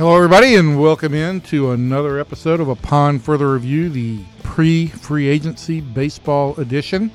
Hello, 0.00 0.16
everybody, 0.16 0.54
and 0.54 0.80
welcome 0.80 1.12
in 1.12 1.42
to 1.42 1.72
another 1.72 2.18
episode 2.18 2.58
of 2.58 2.70
Upon 2.70 3.18
Further 3.18 3.52
Review, 3.52 3.90
the 3.90 4.24
pre 4.42 4.86
free 4.86 5.28
agency 5.28 5.82
baseball 5.82 6.58
edition. 6.58 7.10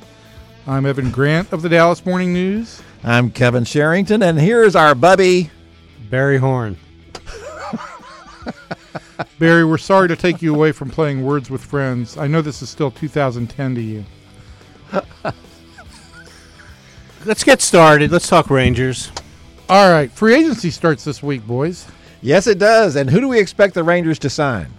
I'm 0.67 0.85
Evan 0.85 1.09
Grant 1.09 1.51
of 1.51 1.63
the 1.63 1.69
Dallas 1.69 2.05
Morning 2.05 2.31
News. 2.31 2.83
I'm 3.03 3.31
Kevin 3.31 3.63
Sherrington, 3.63 4.21
and 4.21 4.39
here's 4.39 4.75
our 4.75 4.93
bubby. 4.93 5.49
Barry 6.11 6.37
Horn. 6.37 6.77
Barry, 9.39 9.65
we're 9.65 9.79
sorry 9.79 10.07
to 10.07 10.15
take 10.15 10.43
you 10.43 10.53
away 10.53 10.71
from 10.71 10.91
playing 10.91 11.25
Words 11.25 11.49
with 11.49 11.65
Friends. 11.65 12.19
I 12.19 12.27
know 12.27 12.43
this 12.43 12.61
is 12.61 12.69
still 12.69 12.91
2010 12.91 13.73
to 13.73 13.81
you. 13.81 14.05
Let's 17.25 17.43
get 17.43 17.63
started. 17.63 18.11
Let's 18.11 18.27
talk 18.27 18.51
Rangers. 18.51 19.11
All 19.69 19.91
right, 19.91 20.11
free 20.11 20.35
agency 20.35 20.69
starts 20.69 21.03
this 21.03 21.23
week, 21.23 21.47
boys. 21.47 21.87
Yes, 22.25 22.47
it 22.47 22.57
does. 22.57 22.95
And 22.95 23.07
who 23.11 23.19
do 23.21 23.27
we 23.27 23.39
expect 23.39 23.75
the 23.75 23.83
Rangers 23.83 24.17
to 24.19 24.31
sign? 24.31 24.71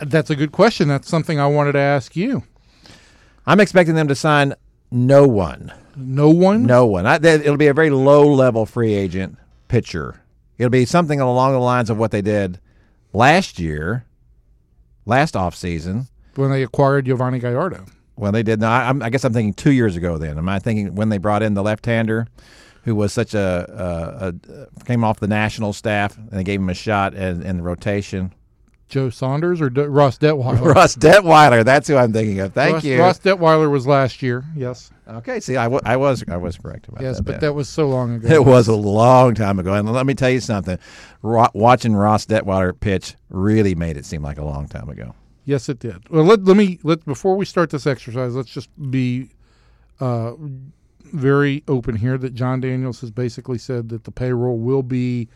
That's 0.00 0.30
a 0.30 0.36
good 0.36 0.52
question. 0.52 0.86
That's 0.86 1.08
something 1.08 1.40
I 1.40 1.46
wanted 1.48 1.72
to 1.72 1.80
ask 1.80 2.14
you. 2.14 2.44
I'm 3.46 3.58
expecting 3.58 3.96
them 3.96 4.06
to 4.06 4.14
sign 4.14 4.54
no 4.92 5.26
one. 5.26 5.72
No 5.96 6.30
one? 6.30 6.62
No 6.62 6.86
one. 6.86 7.04
I, 7.04 7.18
that- 7.18 7.40
it'll 7.40 7.56
be 7.56 7.66
a 7.66 7.74
very 7.74 7.90
low 7.90 8.32
level 8.32 8.64
free 8.64 8.94
agent 8.94 9.36
pitcher. 9.66 10.22
It'll 10.56 10.70
be 10.70 10.84
something 10.84 11.20
along 11.20 11.52
the 11.54 11.58
lines 11.58 11.90
of 11.90 11.98
what 11.98 12.12
they 12.12 12.22
did 12.22 12.60
last 13.12 13.58
year, 13.58 14.04
last 15.04 15.34
offseason. 15.34 16.06
When 16.36 16.52
they 16.52 16.62
acquired 16.62 17.06
Yovani 17.06 17.40
Gallardo. 17.40 17.86
When 18.14 18.32
they 18.32 18.44
did, 18.44 18.60
no, 18.60 18.68
I, 18.68 18.92
I 19.02 19.10
guess 19.10 19.24
I'm 19.24 19.32
thinking 19.32 19.54
two 19.54 19.72
years 19.72 19.96
ago. 19.96 20.16
Then 20.16 20.38
am 20.38 20.48
I 20.48 20.60
thinking 20.60 20.94
when 20.94 21.08
they 21.08 21.18
brought 21.18 21.42
in 21.42 21.54
the 21.54 21.62
left-hander, 21.64 22.28
who 22.84 22.94
was 22.94 23.12
such 23.12 23.34
a, 23.34 24.34
a, 24.48 24.52
a 24.52 24.84
came 24.84 25.04
off 25.04 25.20
the 25.20 25.26
national 25.28 25.72
staff, 25.72 26.16
and 26.16 26.30
they 26.30 26.44
gave 26.44 26.60
him 26.60 26.68
a 26.68 26.74
shot 26.74 27.14
in, 27.14 27.42
in 27.42 27.56
the 27.58 27.62
rotation. 27.62 28.32
Joe 28.86 29.08
Saunders 29.08 29.60
or 29.62 29.70
De- 29.70 29.88
Ross 29.88 30.18
Detwiler? 30.18 30.60
Russ 30.74 30.94
Detwiler. 30.94 31.64
That's 31.64 31.88
who 31.88 31.96
I'm 31.96 32.12
thinking 32.12 32.38
of. 32.40 32.52
Thank 32.52 32.74
Ross, 32.74 32.84
you. 32.84 33.00
Ross 33.00 33.18
Detwiler 33.18 33.70
was 33.70 33.86
last 33.86 34.22
year, 34.22 34.44
yes. 34.54 34.90
Okay, 35.08 35.40
see, 35.40 35.56
I, 35.56 35.64
w- 35.64 35.80
I 35.84 35.96
was 35.96 36.22
I 36.28 36.36
was 36.36 36.58
correct 36.58 36.88
about 36.88 37.02
Yes, 37.02 37.16
that. 37.16 37.22
but 37.24 37.30
then. 37.32 37.40
that 37.40 37.52
was 37.54 37.68
so 37.68 37.88
long 37.88 38.14
ago. 38.16 38.28
it 38.28 38.44
was 38.44 38.68
a 38.68 38.74
long 38.76 39.34
time 39.34 39.58
ago. 39.58 39.72
And 39.74 39.90
let 39.90 40.04
me 40.06 40.14
tell 40.14 40.30
you 40.30 40.40
something. 40.40 40.78
Ro- 41.22 41.48
watching 41.54 41.96
Ross 41.96 42.26
Detwiler 42.26 42.78
pitch 42.78 43.14
really 43.30 43.74
made 43.74 43.96
it 43.96 44.04
seem 44.04 44.22
like 44.22 44.38
a 44.38 44.44
long 44.44 44.68
time 44.68 44.88
ago. 44.90 45.14
Yes, 45.46 45.68
it 45.70 45.78
did. 45.78 46.08
Well, 46.10 46.24
let, 46.24 46.44
let 46.44 46.56
me 46.56 46.78
let 46.82 47.04
before 47.06 47.36
we 47.36 47.46
start 47.46 47.70
this 47.70 47.86
exercise, 47.86 48.34
let's 48.34 48.50
just 48.50 48.68
be 48.90 49.30
uh, 50.00 50.32
very 51.14 51.62
open 51.68 51.96
here. 51.96 52.18
That 52.18 52.34
Jon 52.34 52.60
Daniels 52.60 53.00
has 53.00 53.10
basically 53.10 53.58
said 53.58 53.88
that 53.88 54.04
the 54.04 54.10
payroll 54.10 54.58
will 54.58 54.82
be 54.82 55.28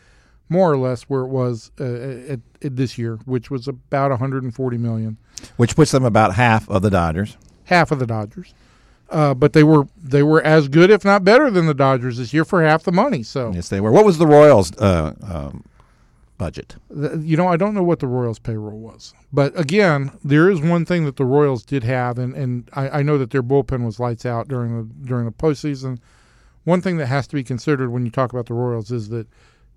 more 0.49 0.71
or 0.71 0.77
less 0.77 1.03
where 1.03 1.21
it 1.21 1.27
was 1.27 1.71
uh, 1.79 1.83
at, 1.83 2.39
at 2.63 2.75
this 2.75 2.97
year, 2.97 3.17
which 3.25 3.49
was 3.51 3.67
about 3.67 4.09
140 4.11 4.77
million, 4.77 5.17
Which 5.57 5.75
puts 5.75 5.91
them 5.91 6.03
about 6.05 6.33
half 6.35 6.67
of 6.69 6.81
the 6.81 6.89
Dodgers. 6.89 7.37
half 7.65 7.91
of 7.91 7.99
the 7.99 8.07
Dodgers. 8.07 8.53
Uh, 9.11 9.33
but 9.33 9.53
they 9.53 9.63
were 9.63 9.87
they 9.97 10.21
were 10.21 10.41
as 10.43 10.67
good, 10.67 10.91
if 10.91 11.03
not 11.03 11.23
better, 11.23 11.49
than 11.49 11.65
the 11.65 11.73
Dodgers 11.73 12.17
this 12.17 12.31
year 12.33 12.45
for 12.45 12.63
half 12.63 12.83
the 12.83 12.91
money. 12.91 13.23
So 13.23 13.51
Yes, 13.53 13.69
they 13.69 13.79
were. 13.81 13.91
What 13.91 14.05
was 14.05 14.19
the 14.19 14.27
Royals' 14.27 14.71
uh, 14.77 15.13
um, 15.23 15.63
budget? 16.39 16.77
you 17.19 17.37
know, 17.37 17.47
I 17.47 17.57
don't 17.57 17.75
know 17.75 17.83
what 17.83 17.99
the 17.99 18.07
Royals' 18.07 18.39
payroll 18.39 18.79
was, 18.79 19.13
but 19.31 19.57
again, 19.59 20.09
there 20.23 20.49
is 20.49 20.59
one 20.59 20.85
thing 20.85 21.05
that 21.05 21.17
the 21.17 21.25
Royals 21.25 21.63
did 21.63 21.83
have, 21.83 22.17
and, 22.17 22.33
and 22.33 22.67
I, 22.73 22.89
I 22.89 23.03
know 23.03 23.19
that 23.19 23.29
their 23.29 23.43
bullpen 23.43 23.85
was 23.85 23.99
lights 23.99 24.25
out 24.25 24.47
during 24.47 24.75
the 24.75 25.05
during 25.05 25.25
the 25.25 25.31
postseason. 25.31 25.99
One 26.63 26.81
thing 26.81 26.97
that 26.97 27.05
has 27.05 27.27
to 27.27 27.35
be 27.35 27.43
considered 27.43 27.91
when 27.91 28.05
you 28.05 28.11
talk 28.11 28.33
about 28.33 28.47
the 28.47 28.55
Royals 28.55 28.89
is 28.89 29.09
that 29.09 29.27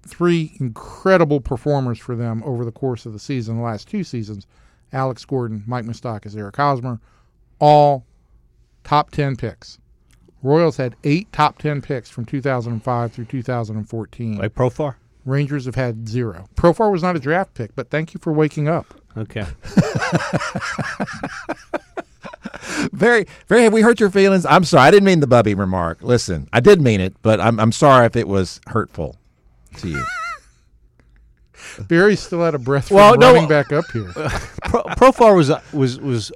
three 0.07 0.57
incredible 0.59 1.41
performers 1.41 1.99
for 1.99 2.17
them 2.17 2.43
over 2.45 2.65
the 2.65 2.73
course 2.73 3.05
of 3.05 3.13
the 3.13 3.19
season, 3.19 3.59
the 3.59 3.63
last 3.63 3.89
two 3.89 4.05
seasons, 4.05 4.47
Alex 4.93 5.25
Gordon, 5.27 5.65
Mike 5.67 5.85
Moustakas, 5.85 6.37
Eric 6.37 6.57
Hosmer, 6.57 6.99
all 7.59 8.07
top 8.85 9.11
ten 9.11 9.37
picks. 9.37 9.79
Royals 10.43 10.77
had 10.77 10.97
eight 11.05 11.33
top 11.33 11.59
ten 11.59 11.83
picks 11.83 12.09
from 12.09 12.25
2005 12.25 13.13
through 13.13 13.25
2014. 13.27 14.39
Like 14.39 14.55
Profar? 14.55 14.97
Rangers 15.25 15.67
have 15.67 15.75
had 15.77 16.09
zero. 16.09 16.49
Profar 16.57 16.91
was 16.91 17.03
not 17.03 17.15
a 17.17 17.21
draft 17.21 17.55
pick, 17.55 17.75
but 17.75 17.91
thank 17.91 18.13
you 18.15 18.21
for 18.21 18.33
waking 18.33 18.69
up. 18.69 18.95
Okay. 19.17 19.47
Very, 22.93 23.27
very. 23.49 23.63
Have 23.65 23.73
we 23.73 23.81
hurt 23.83 24.01
your 24.01 24.11
feelings? 24.11 24.45
I'm 24.47 24.65
sorry. 24.65 24.89
I 24.89 24.91
didn't 24.91 25.05
mean 25.07 25.21
the 25.21 25.27
Bubby 25.27 25.55
remark. 25.55 25.99
Listen, 26.03 26.49
I 26.53 26.61
did 26.61 26.81
mean 26.81 27.01
it, 27.01 27.15
but 27.23 27.41
I'm, 27.41 27.59
I'm 27.61 27.73
sorry 27.73 28.07
if 28.07 28.17
it 28.17 28.27
was 28.29 28.61
hurtful 28.69 29.17
to 29.79 29.89
you. 29.89 30.05
Barry's 31.89 32.21
still 32.21 32.43
out 32.43 32.55
of 32.55 32.65
breath 32.65 32.89
from 32.89 32.97
Well, 32.97 33.17
no- 33.17 33.33
running 33.33 33.49
back 33.49 33.73
up 33.73 33.85
here. 33.93 34.11
Pro, 34.65 34.83
Profar 34.97 35.37
was 35.37 35.51
was 35.73 35.99
was 36.01 36.33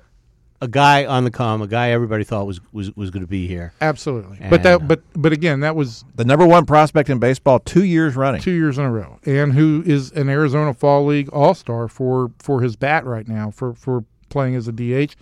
a 0.61 0.69
guy 0.69 1.05
on 1.05 1.25
the 1.25 1.31
com, 1.31 1.62
a 1.62 1.67
guy 1.67 1.91
everybody 1.91 2.25
thought 2.25 2.47
was 2.47 2.61
was, 2.72 2.94
was 2.97 3.11
going 3.11 3.22
to 3.22 3.28
be 3.28 3.47
here. 3.47 3.72
Absolutely, 3.81 4.39
but 4.49 4.62
that, 4.62 4.75
uh, 4.75 4.78
but 4.78 5.03
but 5.15 5.33
again, 5.33 5.61
that 5.61 5.77
was 5.77 6.05
the 6.15 6.25
number 6.25 6.47
one 6.47 6.67
prospect 6.67 7.11
in 7.11 7.19
baseball 7.19 7.59
two 7.61 7.84
years 7.84 8.17
running. 8.17 8.41
two 8.41 8.53
years 8.53 8.78
in 8.78 8.84
a 8.84 8.91
row, 8.91 9.19
and 9.25 9.53
who 9.53 9.83
is 9.87 10.12
an 10.12 10.28
Arizona 10.28 10.72
Fall 10.72 11.06
League 11.06 11.28
All 11.31 11.55
Star 11.55 11.89
for 11.89 12.31
for 12.39 12.61
his 12.62 12.77
bat 12.77 13.05
right 13.05 13.28
now 13.28 13.50
for 13.50 13.75
for 13.75 14.05
playing 14.28 14.55
as 14.55 14.69
a 14.69 14.72
DH. 14.72 15.15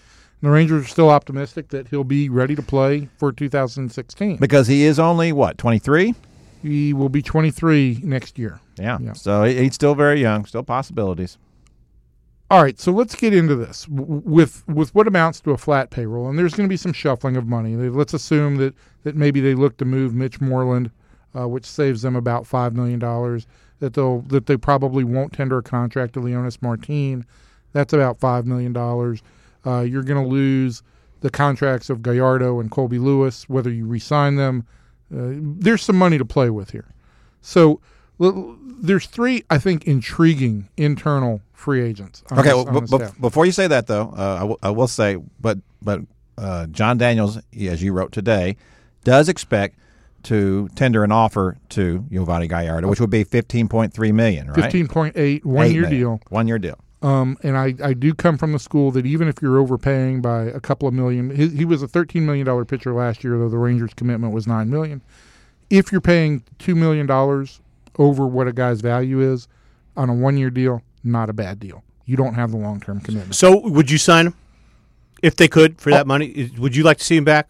And 0.45 0.50
the 0.50 0.50
Rangers 0.50 0.84
are 0.84 0.89
still 0.89 1.11
optimistic 1.11 1.69
that 1.69 1.89
he'll 1.89 2.05
be 2.05 2.28
ready 2.28 2.55
to 2.55 2.62
play 2.62 3.09
for 3.16 3.33
2016. 3.33 4.37
Because 4.37 4.66
he 4.66 4.84
is 4.84 4.99
only 4.99 5.33
what 5.33 5.56
23. 5.56 6.15
He 6.62 6.93
will 6.93 7.09
be 7.09 7.22
23 7.22 8.01
next 8.03 8.39
year. 8.39 8.61
Yeah. 8.77 8.99
Yeah. 9.01 9.12
So 9.12 9.45
he's 9.45 9.75
still 9.75 9.95
very 9.95 10.21
young. 10.21 10.45
Still 10.45 10.62
possibilities. 10.62 11.39
All 12.54 12.62
right, 12.62 12.78
so 12.78 12.92
let's 12.92 13.16
get 13.16 13.34
into 13.34 13.56
this 13.56 13.84
with 13.88 14.62
with 14.69 14.94
what 14.94 15.09
amounts 15.09 15.41
to 15.41 15.50
a 15.50 15.56
flat 15.56 15.91
payroll, 15.91 16.28
and 16.28 16.38
there's 16.38 16.54
going 16.54 16.69
to 16.69 16.72
be 16.72 16.76
some 16.76 16.92
shuffling 16.92 17.37
of 17.37 17.48
money. 17.48 17.75
Let's 17.75 18.15
assume 18.15 18.59
that 18.59 18.76
that 19.03 19.16
maybe 19.16 19.41
they 19.41 19.54
look 19.54 19.76
to 19.78 19.84
move 19.84 20.15
Mitch 20.15 20.41
Moreland, 20.41 20.92
uh, 21.37 21.48
which 21.48 21.65
saves 21.66 22.03
them 22.03 22.15
about 22.15 22.47
five 22.47 22.72
million 22.72 23.00
dollars. 23.00 23.48
That 23.81 23.94
they'll 23.94 24.20
that 24.28 24.47
they 24.47 24.56
probably 24.56 25.03
won't 25.03 25.32
tender 25.32 25.59
a 25.59 25.65
contract 25.65 26.12
to 26.15 26.20
Leonys 26.20 26.62
Martin. 26.62 27.26
That's 27.72 27.92
about 27.92 28.20
five 28.20 28.47
million 28.47 28.72
dollars. 28.72 29.21
Uh, 29.66 29.81
you're 29.81 30.04
going 30.04 30.22
to 30.22 30.31
lose 30.31 30.84
the 31.22 31.31
contracts 31.31 31.91
of 31.91 32.03
Gallardo 32.03 32.60
and 32.60 32.71
Colby 32.71 33.00
Lewis, 33.00 33.48
whether 33.48 33.71
you 33.72 33.84
re-sign 33.84 34.36
them. 34.36 34.65
Uh, 35.12 35.34
there's 35.59 35.82
some 35.82 35.97
money 35.97 36.19
to 36.19 36.25
play 36.25 36.50
with 36.50 36.71
here. 36.71 36.94
So 37.41 37.81
there's 38.19 39.07
three, 39.07 39.45
I 39.51 39.59
think, 39.59 39.87
intriguing 39.87 40.69
internal 40.77 41.41
free 41.53 41.83
agents. 41.83 42.23
Okay. 42.33 42.43
this- 42.43 42.55
Well, 42.65 42.81
b- 42.81 42.99
b- 42.99 43.13
before 43.21 43.47
you 43.47 43.53
say 43.53 43.67
that, 43.67 43.87
though, 43.87 44.13
uh, 44.17 44.35
I, 44.37 44.39
w- 44.41 44.59
I 44.63 44.71
will 44.71 44.89
say, 44.89 45.17
but 45.41 45.59
but 45.83 46.01
uh, 46.39 46.67
Jon 46.67 46.99
Daniels, 46.99 47.39
as 47.69 47.83
you 47.83 47.93
wrote 47.93 48.13
today, 48.13 48.57
does 49.05 49.29
expect 49.29 49.79
to 50.25 50.69
tender 50.75 51.05
an 51.05 51.13
offer 51.13 51.57
to 51.71 52.05
Yovani 52.11 52.49
Gallardo, 52.49 52.89
which 52.89 53.01
would 53.01 53.11
be 53.11 53.25
fifteen 53.25 53.69
point 53.69 53.93
three 53.93 54.13
million, 54.13 54.49
right? 54.49 54.57
Fifteen 54.63 54.89
point 54.89 55.17
eight 55.17 55.45
one 55.45 55.67
Eight 55.67 55.73
year 55.73 55.83
million. 55.83 56.01
deal. 56.01 56.21
One 56.31 56.49
year 56.49 56.59
deal. 56.59 56.79
Um, 57.03 57.37
and 57.43 57.59
I, 57.59 57.75
I 57.85 57.93
do 57.93 58.15
come 58.15 58.39
from 58.39 58.53
the 58.53 58.59
school 58.59 58.91
that 58.93 59.05
even 59.05 59.29
if 59.29 59.43
you're 59.43 59.59
overpaying 59.59 60.23
by 60.23 60.45
a 60.45 60.59
couple 60.61 60.89
of 60.89 60.95
million, 60.95 61.29
he, 61.37 61.49
he 61.49 61.65
was 61.67 61.83
a 61.83 61.89
thirteen 61.89 62.25
million 62.25 62.47
dollar 62.47 62.65
pitcher 62.65 62.95
last 62.95 63.23
year, 63.23 63.37
though 63.39 63.51
the 63.51 63.59
Rangers' 63.59 63.93
commitment 63.95 64.33
was 64.33 64.47
nine 64.47 64.71
million. 64.71 65.03
If 65.69 65.93
you're 65.93 66.01
paying 66.01 66.43
two 66.59 66.75
million 66.75 67.05
dollars 67.07 67.61
over 67.99 68.27
what 68.27 68.49
a 68.49 68.53
guy's 68.53 68.81
value 68.81 69.21
is 69.21 69.49
on 69.97 70.10
a 70.10 70.15
one 70.15 70.37
year 70.37 70.50
deal, 70.50 70.82
not 71.03 71.31
a 71.31 71.32
bad 71.32 71.60
deal. 71.60 71.82
You 72.06 72.16
don't 72.16 72.34
have 72.34 72.50
the 72.50 72.56
long 72.56 72.81
term 72.81 73.00
commitment. 73.00 73.34
So 73.34 73.59
would 73.60 73.91
you 73.91 73.99
sign 73.99 74.28
him 74.28 74.34
if 75.22 75.37
they 75.37 75.49
could 75.49 75.81
for 75.81 75.91
oh. 75.91 75.94
that 75.94 76.06
money? 76.06 76.50
Would 76.59 76.77
you 76.77 76.83
like 76.83 76.98
to 76.98 77.04
see 77.04 77.16
him 77.16 77.24
back? 77.24 77.48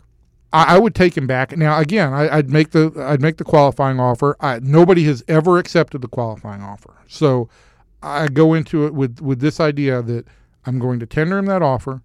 I, 0.52 0.76
I 0.76 0.78
would 0.78 0.94
take 0.94 1.16
him 1.16 1.26
back. 1.26 1.56
Now, 1.56 1.78
again, 1.80 2.12
I, 2.12 2.36
I'd 2.36 2.50
make 2.50 2.70
the 2.70 2.92
I'd 2.96 3.20
make 3.20 3.38
the 3.38 3.44
qualifying 3.44 3.98
offer. 3.98 4.36
I, 4.40 4.60
nobody 4.60 5.04
has 5.04 5.24
ever 5.26 5.58
accepted 5.58 6.00
the 6.00 6.08
qualifying 6.08 6.62
offer, 6.62 6.94
so 7.08 7.48
I 8.02 8.28
go 8.28 8.54
into 8.54 8.86
it 8.86 8.94
with 8.94 9.20
with 9.20 9.40
this 9.40 9.58
idea 9.58 10.00
that 10.02 10.26
I'm 10.64 10.78
going 10.78 11.00
to 11.00 11.06
tender 11.06 11.38
him 11.38 11.46
that 11.46 11.62
offer. 11.62 12.02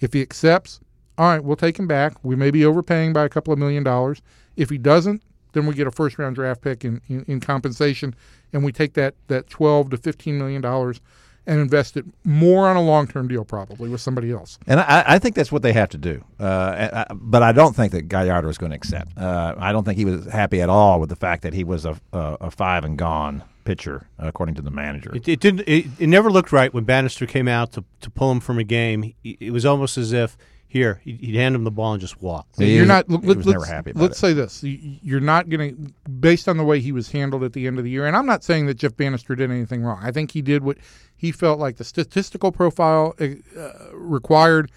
If 0.00 0.14
he 0.14 0.20
accepts, 0.20 0.80
all 1.16 1.28
right, 1.28 1.44
we'll 1.44 1.54
take 1.54 1.78
him 1.78 1.86
back. 1.86 2.14
We 2.24 2.34
may 2.34 2.50
be 2.50 2.64
overpaying 2.64 3.12
by 3.12 3.24
a 3.24 3.28
couple 3.28 3.52
of 3.52 3.58
million 3.58 3.84
dollars. 3.84 4.20
If 4.56 4.68
he 4.68 4.78
doesn't, 4.78 5.22
then 5.52 5.66
we 5.66 5.74
get 5.74 5.86
a 5.86 5.90
first 5.90 6.18
round 6.18 6.34
draft 6.36 6.60
pick 6.62 6.84
in, 6.84 7.00
in, 7.08 7.24
in 7.28 7.40
compensation, 7.40 8.14
and 8.52 8.64
we 8.64 8.72
take 8.72 8.94
that 8.94 9.14
that 9.28 9.48
twelve 9.48 9.90
to 9.90 9.96
fifteen 9.96 10.38
million 10.38 10.60
dollars 10.62 11.00
and 11.44 11.58
invest 11.60 11.96
it 11.96 12.04
more 12.22 12.68
on 12.68 12.76
a 12.76 12.82
long 12.82 13.06
term 13.08 13.26
deal, 13.26 13.44
probably 13.44 13.88
with 13.88 14.00
somebody 14.00 14.30
else. 14.30 14.58
And 14.68 14.78
I, 14.78 15.02
I 15.06 15.18
think 15.18 15.34
that's 15.34 15.50
what 15.50 15.62
they 15.62 15.72
have 15.72 15.88
to 15.90 15.98
do. 15.98 16.24
Uh, 16.38 17.04
I- 17.10 17.12
but 17.14 17.42
I 17.42 17.50
don't 17.52 17.74
think 17.74 17.90
that 17.92 18.02
Gallardo 18.02 18.48
is 18.48 18.58
going 18.58 18.70
to 18.70 18.76
accept. 18.76 19.18
Uh, 19.18 19.54
I 19.58 19.72
don't 19.72 19.84
think 19.84 19.98
he 19.98 20.04
was 20.04 20.26
happy 20.26 20.60
at 20.62 20.68
all 20.68 21.00
with 21.00 21.08
the 21.08 21.16
fact 21.16 21.42
that 21.42 21.52
he 21.52 21.64
was 21.64 21.84
a, 21.84 22.00
a, 22.12 22.36
a 22.42 22.50
five 22.52 22.84
and 22.84 22.96
gone 22.96 23.42
pitcher, 23.64 24.06
according 24.18 24.54
to 24.56 24.62
the 24.62 24.70
manager. 24.70 25.14
It, 25.16 25.26
it 25.28 25.40
didn't. 25.40 25.68
It, 25.68 25.86
it 25.98 26.06
never 26.08 26.30
looked 26.30 26.52
right 26.52 26.72
when 26.72 26.84
Banister 26.84 27.26
came 27.26 27.48
out 27.48 27.72
to 27.72 27.84
to 28.02 28.10
pull 28.10 28.30
him 28.30 28.38
from 28.40 28.58
a 28.60 28.64
game. 28.64 29.12
It 29.24 29.52
was 29.52 29.66
almost 29.66 29.98
as 29.98 30.12
if 30.12 30.36
here, 30.72 31.00
he'd, 31.04 31.20
he'd 31.20 31.34
hand 31.34 31.54
him 31.54 31.64
the 31.64 31.70
ball 31.70 31.92
and 31.92 32.00
just 32.00 32.22
walk. 32.22 32.46
Yeah, 32.56 32.66
he 32.66 32.72
you're 32.76 32.82
was- 32.82 32.88
not. 32.88 33.04
he 33.08 33.16
let, 33.28 33.36
was 33.36 33.46
us 33.46 33.52
never 33.52 33.64
happy 33.66 33.90
about 33.90 34.00
let's 34.02 34.16
it. 34.16 34.20
say 34.20 34.32
this: 34.32 34.62
You- 34.62 34.96
you're 35.02 35.20
not 35.20 35.48
going 35.50 35.76
to, 35.86 36.10
based 36.10 36.48
on 36.48 36.56
the 36.56 36.64
way 36.64 36.80
he 36.80 36.92
was 36.92 37.10
handled 37.12 37.44
at 37.44 37.52
the 37.52 37.66
end 37.66 37.78
of 37.78 37.84
the 37.84 37.90
year. 37.90 38.06
And 38.06 38.16
I'm 38.16 38.24
not 38.26 38.42
saying 38.42 38.66
that 38.66 38.74
Jeff 38.78 38.96
Banister 38.96 39.34
did 39.36 39.50
anything 39.50 39.82
wrong. 39.82 39.98
I 40.02 40.10
think 40.10 40.30
he 40.30 40.40
did 40.42 40.64
what 40.64 40.78
he 41.14 41.30
felt 41.30 41.58
like 41.58 41.76
the 41.76 41.84
statistical 41.84 42.50
profile 42.52 43.14
uh, 43.20 43.68
required, 43.92 44.70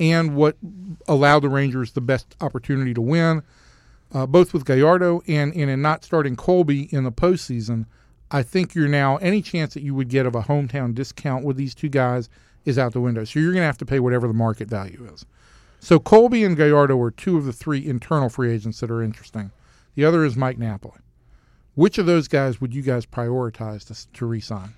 and 0.00 0.34
what 0.34 0.56
allowed 1.06 1.40
the 1.40 1.48
Rangers 1.50 1.92
the 1.92 2.00
best 2.00 2.34
opportunity 2.40 2.94
to 2.94 3.00
win. 3.02 3.42
Uh, 4.12 4.26
both 4.26 4.52
with 4.54 4.64
Gallardo 4.64 5.22
and, 5.26 5.52
and 5.54 5.68
in 5.68 5.82
not 5.82 6.04
starting 6.04 6.36
Colby 6.36 6.82
in 6.94 7.02
the 7.04 7.10
postseason, 7.12 7.84
I 8.30 8.42
think 8.44 8.74
you're 8.74 8.86
now 8.88 9.16
any 9.16 9.42
chance 9.42 9.74
that 9.74 9.82
you 9.82 9.94
would 9.94 10.08
get 10.08 10.24
of 10.24 10.34
a 10.36 10.42
hometown 10.42 10.94
discount 10.94 11.44
with 11.44 11.56
these 11.56 11.74
two 11.74 11.88
guys 11.88 12.28
is 12.64 12.78
out 12.78 12.92
the 12.92 13.00
window. 13.00 13.24
So 13.24 13.40
you're 13.40 13.52
going 13.52 13.62
to 13.62 13.66
have 13.66 13.78
to 13.78 13.86
pay 13.86 14.00
whatever 14.00 14.26
the 14.26 14.34
market 14.34 14.68
value 14.68 15.08
is. 15.12 15.26
So 15.80 15.98
Colby 15.98 16.44
and 16.44 16.56
Gallardo 16.56 16.98
are 17.00 17.10
two 17.10 17.36
of 17.36 17.44
the 17.44 17.52
three 17.52 17.86
internal 17.86 18.28
free 18.28 18.52
agents 18.52 18.80
that 18.80 18.90
are 18.90 19.02
interesting. 19.02 19.50
The 19.94 20.04
other 20.04 20.24
is 20.24 20.36
Mike 20.36 20.58
Napoli. 20.58 21.00
Which 21.74 21.98
of 21.98 22.06
those 22.06 22.28
guys 22.28 22.60
would 22.60 22.74
you 22.74 22.82
guys 22.82 23.04
prioritize 23.04 23.86
to, 23.88 24.12
to 24.12 24.26
re-sign? 24.26 24.74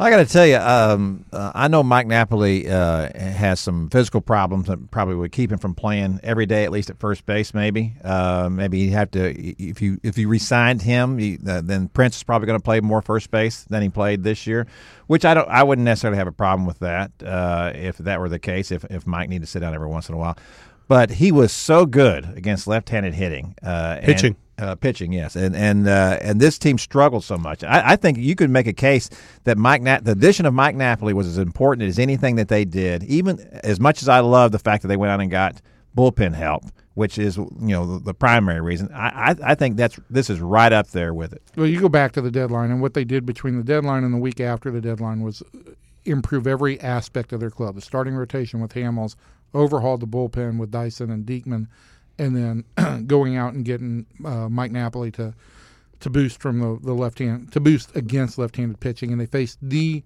I 0.00 0.08
got 0.08 0.16
to 0.16 0.24
tell 0.24 0.46
you, 0.46 0.56
um, 0.56 1.26
uh, 1.30 1.52
I 1.54 1.68
know 1.68 1.82
Mike 1.82 2.06
Napoli 2.06 2.66
uh, 2.70 3.12
has 3.18 3.60
some 3.60 3.90
physical 3.90 4.22
problems 4.22 4.66
that 4.68 4.90
probably 4.90 5.14
would 5.14 5.30
keep 5.30 5.52
him 5.52 5.58
from 5.58 5.74
playing 5.74 6.20
every 6.22 6.46
day, 6.46 6.64
at 6.64 6.72
least 6.72 6.88
at 6.88 6.98
first 6.98 7.26
base. 7.26 7.52
Maybe, 7.52 7.92
uh, 8.02 8.48
maybe 8.50 8.78
you 8.78 8.92
have 8.92 9.10
to 9.10 9.30
if 9.62 9.82
you 9.82 10.00
if 10.02 10.16
you 10.16 10.26
resigned 10.26 10.80
him, 10.80 11.18
uh, 11.46 11.60
then 11.60 11.88
Prince 11.88 12.16
is 12.16 12.22
probably 12.22 12.46
going 12.46 12.58
to 12.58 12.64
play 12.64 12.80
more 12.80 13.02
first 13.02 13.30
base 13.30 13.64
than 13.64 13.82
he 13.82 13.90
played 13.90 14.24
this 14.24 14.46
year. 14.46 14.66
Which 15.06 15.26
I 15.26 15.34
don't, 15.34 15.48
I 15.48 15.64
wouldn't 15.64 15.84
necessarily 15.84 16.16
have 16.16 16.28
a 16.28 16.32
problem 16.32 16.66
with 16.66 16.78
that 16.78 17.10
uh, 17.22 17.72
if 17.74 17.98
that 17.98 18.20
were 18.20 18.30
the 18.30 18.38
case. 18.38 18.72
If 18.72 18.84
if 18.84 19.06
Mike 19.06 19.28
needed 19.28 19.44
to 19.44 19.50
sit 19.50 19.60
down 19.60 19.74
every 19.74 19.88
once 19.88 20.08
in 20.08 20.14
a 20.14 20.18
while, 20.18 20.38
but 20.90 21.08
he 21.08 21.30
was 21.30 21.52
so 21.52 21.86
good 21.86 22.24
against 22.36 22.66
left-handed 22.66 23.14
hitting, 23.14 23.54
uh, 23.62 23.98
and- 23.98 24.04
Pitching. 24.06 24.36
uh, 24.58 24.74
pitching, 24.74 25.12
yes, 25.12 25.36
and 25.36 25.54
and 25.54 25.86
uh, 25.86 26.18
and 26.20 26.40
this 26.40 26.58
team 26.58 26.78
struggled 26.78 27.22
so 27.22 27.36
much. 27.38 27.62
I, 27.62 27.92
I 27.92 27.96
think 27.96 28.18
you 28.18 28.34
could 28.34 28.50
make 28.50 28.66
a 28.66 28.72
case 28.72 29.08
that 29.44 29.56
Mike 29.56 29.82
Na- 29.82 30.00
the 30.02 30.10
addition 30.10 30.46
of 30.46 30.52
Mike 30.52 30.74
Napoli 30.74 31.14
was 31.14 31.28
as 31.28 31.38
important 31.38 31.88
as 31.88 31.98
anything 32.00 32.34
that 32.36 32.48
they 32.48 32.64
did. 32.64 33.04
Even 33.04 33.38
as 33.62 33.78
much 33.78 34.02
as 34.02 34.08
I 34.08 34.18
love 34.18 34.50
the 34.50 34.58
fact 34.58 34.82
that 34.82 34.88
they 34.88 34.96
went 34.96 35.12
out 35.12 35.20
and 35.20 35.30
got 35.30 35.62
bullpen 35.96 36.34
help, 36.34 36.64
which 36.94 37.18
is 37.18 37.36
you 37.36 37.48
know 37.60 37.86
the, 37.98 38.04
the 38.06 38.14
primary 38.14 38.60
reason. 38.60 38.90
I, 38.92 39.30
I 39.30 39.36
I 39.52 39.54
think 39.54 39.76
that's 39.76 39.96
this 40.10 40.28
is 40.28 40.40
right 40.40 40.72
up 40.72 40.88
there 40.88 41.14
with 41.14 41.32
it. 41.32 41.40
Well, 41.56 41.66
you 41.68 41.80
go 41.80 41.88
back 41.88 42.10
to 42.12 42.20
the 42.20 42.32
deadline, 42.32 42.72
and 42.72 42.82
what 42.82 42.94
they 42.94 43.04
did 43.04 43.24
between 43.24 43.56
the 43.56 43.64
deadline 43.64 44.02
and 44.02 44.12
the 44.12 44.18
week 44.18 44.40
after 44.40 44.72
the 44.72 44.80
deadline 44.80 45.20
was 45.22 45.40
improve 46.04 46.46
every 46.46 46.80
aspect 46.80 47.32
of 47.32 47.38
their 47.40 47.50
club. 47.50 47.74
The 47.76 47.80
starting 47.80 48.14
rotation 48.14 48.60
with 48.60 48.72
Hamels, 48.74 49.16
overhauled 49.54 50.00
the 50.00 50.06
bullpen 50.06 50.58
with 50.58 50.70
Dyson 50.70 51.10
and 51.10 51.26
Diekman, 51.26 51.66
and 52.18 52.36
then 52.36 53.04
going 53.06 53.36
out 53.36 53.54
and 53.54 53.64
getting 53.64 54.06
uh, 54.24 54.48
Mike 54.48 54.72
Napoli 54.72 55.10
to 55.12 55.34
to 56.00 56.08
boost 56.08 56.40
from 56.40 56.60
the, 56.60 56.78
the 56.82 56.94
left 56.94 57.18
hand 57.18 57.52
to 57.52 57.60
boost 57.60 57.94
against 57.94 58.38
left-handed 58.38 58.80
pitching, 58.80 59.12
and 59.12 59.20
they 59.20 59.26
faced 59.26 59.58
the 59.60 60.02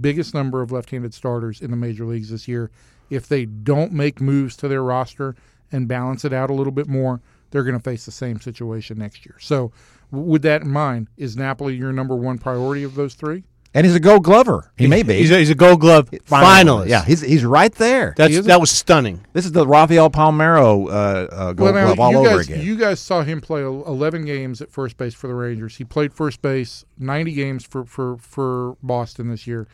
biggest 0.00 0.32
number 0.32 0.62
of 0.62 0.72
left-handed 0.72 1.12
starters 1.12 1.60
in 1.60 1.70
the 1.70 1.76
major 1.76 2.06
leagues 2.06 2.30
this 2.30 2.48
year. 2.48 2.70
If 3.10 3.28
they 3.28 3.44
don't 3.44 3.92
make 3.92 4.22
moves 4.22 4.56
to 4.56 4.68
their 4.68 4.82
roster 4.82 5.36
and 5.70 5.86
balance 5.86 6.24
it 6.24 6.32
out 6.32 6.48
a 6.48 6.54
little 6.54 6.72
bit 6.72 6.88
more, 6.88 7.20
they're 7.50 7.62
going 7.62 7.76
to 7.76 7.82
face 7.82 8.06
the 8.06 8.10
same 8.10 8.40
situation 8.40 8.98
next 8.98 9.26
year. 9.26 9.36
So, 9.38 9.72
with 10.10 10.42
that 10.42 10.62
in 10.62 10.70
mind, 10.70 11.08
is 11.16 11.36
Napoli 11.36 11.74
your 11.74 11.92
number 11.92 12.16
one 12.16 12.38
priority 12.38 12.82
of 12.82 12.94
those 12.94 13.14
three? 13.14 13.44
And 13.74 13.86
he's 13.86 13.94
a 13.94 14.00
Gold 14.00 14.24
Glover. 14.24 14.70
He 14.76 14.86
may 14.86 15.02
be 15.02 15.14
He's 15.14 15.30
a, 15.30 15.38
he's 15.38 15.48
a 15.48 15.54
Gold 15.54 15.80
Glove 15.80 16.10
finalist. 16.10 16.88
Yeah, 16.88 17.04
he's 17.04 17.22
he's 17.22 17.44
right 17.44 17.72
there. 17.74 18.12
That's 18.16 18.30
He 18.32 18.38
is 18.38 18.44
a- 18.44 18.48
that 18.48 18.60
was 18.60 18.70
stunning. 18.70 19.24
this 19.32 19.46
is 19.46 19.52
the 19.52 19.66
Rafael 19.66 20.10
Palmeiro 20.10 20.88
uh, 20.88 20.90
uh, 20.90 21.52
Gold 21.54 21.74
now, 21.74 21.86
Glove 21.86 22.00
all 22.00 22.10
you 22.12 22.18
over 22.18 22.28
guys, 22.38 22.48
again. 22.48 22.60
You 22.64 22.76
guys 22.76 23.00
saw 23.00 23.22
him 23.22 23.40
play 23.40 23.62
11 23.62 24.26
games 24.26 24.60
at 24.60 24.70
first 24.70 24.98
base 24.98 25.14
for 25.14 25.26
the 25.26 25.34
Rangers. 25.34 25.76
He 25.76 25.84
played 25.84 26.12
first 26.12 26.42
base 26.42 26.84
90 26.98 27.32
games 27.32 27.64
for, 27.64 27.84
for, 27.86 28.18
for 28.18 28.76
Boston 28.82 29.30
this 29.30 29.46
year. 29.46 29.66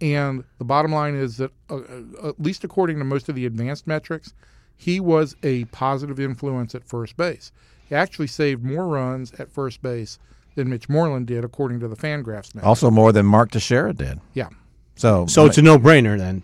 And 0.00 0.44
the 0.58 0.64
bottom 0.64 0.92
line 0.92 1.14
is 1.14 1.36
that, 1.36 1.50
uh, 1.70 1.76
uh, 1.76 2.28
at 2.30 2.40
least 2.40 2.64
according 2.64 2.98
to 2.98 3.04
most 3.04 3.28
of 3.28 3.34
the 3.34 3.46
advanced 3.46 3.86
metrics, 3.86 4.32
he 4.76 5.00
was 5.00 5.36
a 5.42 5.66
positive 5.66 6.18
influence 6.18 6.74
at 6.74 6.84
first 6.84 7.16
base. 7.16 7.52
He 7.88 7.94
actually 7.94 8.26
saved 8.26 8.64
more 8.64 8.88
runs 8.88 9.32
at 9.34 9.50
first 9.52 9.82
base 9.82 10.18
than 10.54 10.68
Mitch 10.68 10.88
Moreland 10.88 11.26
did, 11.26 11.44
according 11.44 11.80
to 11.80 11.88
the 11.88 11.96
Fangraphs 11.96 12.54
metric. 12.54 12.64
also 12.66 12.90
more 12.90 13.12
than 13.12 13.26
Mark 13.26 13.50
Teixeira 13.50 13.92
did. 13.92 14.20
Yeah. 14.34 14.48
So 14.96 15.26
So 15.26 15.46
it's 15.46 15.58
a 15.58 15.62
no 15.62 15.76
brainer 15.78 16.16
then. 16.16 16.42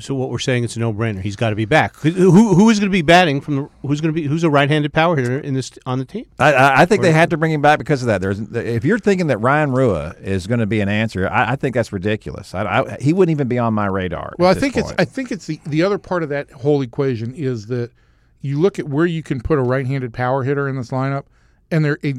So 0.00 0.14
what 0.16 0.30
we're 0.30 0.38
saying, 0.40 0.64
it's 0.64 0.74
a 0.74 0.80
no 0.80 0.92
brainer. 0.92 1.20
He's 1.20 1.36
got 1.36 1.50
to 1.50 1.54
be 1.56 1.64
back. 1.66 1.94
Who 1.98 2.10
who 2.54 2.70
is 2.70 2.80
going 2.80 2.88
to 2.90 2.92
be 2.92 3.02
batting 3.02 3.40
from 3.40 3.56
the? 3.56 3.68
Who's 3.86 4.00
going 4.00 4.12
to 4.12 4.20
be? 4.20 4.26
Who's 4.26 4.42
a 4.42 4.50
right-handed 4.50 4.92
power 4.92 5.14
hitter 5.16 5.38
in 5.38 5.54
this 5.54 5.70
on 5.86 5.98
the 6.00 6.04
team? 6.04 6.24
I- 6.40 6.54
I, 6.54 6.80
I 6.80 6.86
think 6.86 7.02
they 7.02 7.12
had 7.12 7.30
to 7.30 7.36
bring 7.36 7.52
him 7.52 7.62
back 7.62 7.78
because 7.78 8.02
of 8.02 8.06
that. 8.08 8.20
There's, 8.20 8.40
if 8.40 8.84
you're 8.84 8.98
thinking 8.98 9.28
that 9.28 9.38
Ryan 9.38 9.70
Rua 9.70 10.16
is 10.20 10.48
going 10.48 10.58
to 10.60 10.66
be 10.66 10.80
an 10.80 10.88
answer, 10.88 11.28
I, 11.28 11.52
I 11.52 11.56
think 11.56 11.74
that's 11.76 11.92
ridiculous. 11.92 12.52
I, 12.54 12.64
I, 12.80 12.96
he 13.00 13.12
wouldn't 13.12 13.30
even 13.36 13.46
be 13.46 13.58
on 13.58 13.74
my 13.74 13.86
radar. 13.86 14.32
Well, 14.38 14.50
I 14.50 14.54
this 14.54 14.62
think 14.62 14.76
it's. 14.78 14.92
I 14.98 15.04
think 15.04 15.30
it's 15.30 15.46
the 15.46 15.60
the 15.66 15.82
other 15.84 15.98
part 15.98 16.22
of 16.24 16.30
that 16.30 16.50
whole 16.50 16.80
equation 16.82 17.32
is 17.34 17.66
that 17.66 17.92
you 18.40 18.58
look 18.58 18.78
at 18.80 18.88
where 18.88 19.06
you 19.06 19.22
can 19.22 19.40
put 19.40 19.58
a 19.58 19.62
right-handed 19.62 20.12
power 20.14 20.42
hitter 20.42 20.68
in 20.68 20.76
this 20.76 20.90
lineup, 20.90 21.26
and 21.70 21.84
there 21.84 21.98
it, 22.02 22.16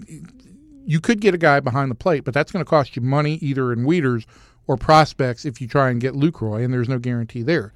you 0.86 1.00
could 1.00 1.22
get 1.22 1.34
a 1.34 1.38
guy 1.38 1.60
behind 1.60 1.92
the 1.92 1.96
plate, 1.96 2.24
but 2.24 2.34
that's 2.34 2.52
going 2.52 2.64
to 2.64 2.70
cost 2.70 2.96
you 2.96 3.02
money 3.02 3.36
either 3.36 3.72
in 3.72 3.86
weeders 3.86 4.26
or 4.68 4.78
prospects 4.78 5.46
if 5.46 5.60
you 5.62 5.68
try 5.68 5.90
and 5.90 6.00
get 6.00 6.14
Lucroy, 6.14 6.64
and 6.64 6.74
there's 6.74 6.90
no 6.90 7.00
guarantee 7.00 7.44
there. 7.44 7.74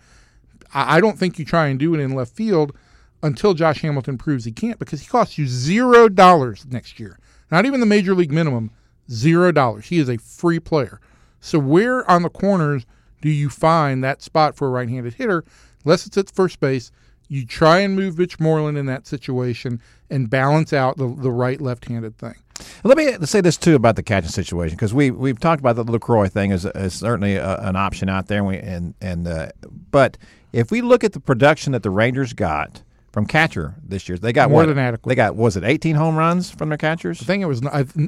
I, 0.74 0.98
I 0.98 1.02
don't 1.02 1.18
think 1.18 1.40
you 1.40 1.46
try 1.46 1.68
and 1.68 1.80
do 1.80 1.94
it 1.94 2.00
in 2.00 2.12
left 2.12 2.36
field 2.36 2.76
until 3.24 3.54
Josh 3.54 3.82
Hamilton 3.82 4.18
proves 4.18 4.46
he 4.46 4.52
can't, 4.52 4.80
because 4.80 5.02
he 5.02 5.08
costs 5.08 5.38
you 5.38 5.48
zero 5.48 6.10
dollars 6.10 6.66
next 6.70 7.00
year. 7.00 7.18
Not 7.52 7.66
even 7.66 7.80
the 7.80 7.86
major 7.86 8.14
league 8.14 8.32
minimum, 8.32 8.72
zero 9.10 9.52
dollars. 9.52 9.88
He 9.88 10.00
is 10.00 10.10
a 10.10 10.18
free 10.18 10.60
player. 10.60 11.00
So 11.40 11.60
where 11.60 12.10
on 12.10 12.24
the 12.24 12.30
corners 12.30 12.86
do 13.22 13.30
you 13.30 13.50
find 13.50 14.04
that 14.04 14.22
spot 14.22 14.56
for 14.56 14.68
a 14.68 14.72
right-handed 14.72 15.16
hitter? 15.16 15.44
Unless 15.84 16.06
it's 16.06 16.18
at 16.18 16.32
first 16.32 16.60
base, 16.60 16.92
you 17.28 17.46
try 17.46 17.80
and 17.80 17.96
move 17.96 18.18
Mitch 18.20 18.40
Moreland 18.40 18.78
in 18.78 18.86
that 18.86 19.08
situation 19.08 19.82
and 20.10 20.30
balance 20.30 20.74
out 20.74 20.98
the, 20.98 21.08
the 21.08 21.32
right 21.32 21.60
left-handed 21.60 22.18
thing. 22.18 22.36
Let 22.84 22.98
me 22.98 23.14
say 23.26 23.42
this 23.42 23.58
too 23.58 23.76
about 23.76 23.96
the 23.96 24.04
catching 24.04 24.30
situation 24.30 24.76
because 24.76 24.94
we 24.94 25.12
we've 25.12 25.40
talked 25.40 25.60
about 25.60 25.76
the 25.76 25.84
Lucroy 25.86 26.32
thing 26.32 26.52
as, 26.52 26.66
as 26.66 26.94
certainly 26.94 27.36
a, 27.36 27.58
an 27.60 27.76
option 27.76 28.08
out 28.10 28.28
there, 28.28 28.40
and 28.40 28.48
we, 28.48 28.58
and 28.58 28.94
and 29.02 29.28
uh, 29.28 29.50
but 29.92 30.18
if 30.54 30.72
we 30.72 30.82
look 30.82 31.04
at 31.04 31.14
the 31.14 31.20
production 31.20 31.74
that 31.74 31.84
the 31.84 31.90
Rangers 31.90 32.32
got 32.34 32.82
from 33.12 33.26
catcher 33.26 33.76
this 33.84 34.08
year, 34.08 34.18
they 34.18 34.32
got 34.32 34.50
More 34.50 34.62
what? 34.62 34.68
than 34.68 34.78
adequate. 34.78 35.10
They 35.10 35.16
got 35.16 35.36
was 35.36 35.58
it 35.58 35.64
18 35.64 35.96
home 35.96 36.16
runs 36.16 36.50
from 36.52 36.70
their 36.70 36.78
catchers? 36.78 37.22
I 37.22 37.26
think 37.26 37.44
it 37.44 37.46
was 37.48 37.62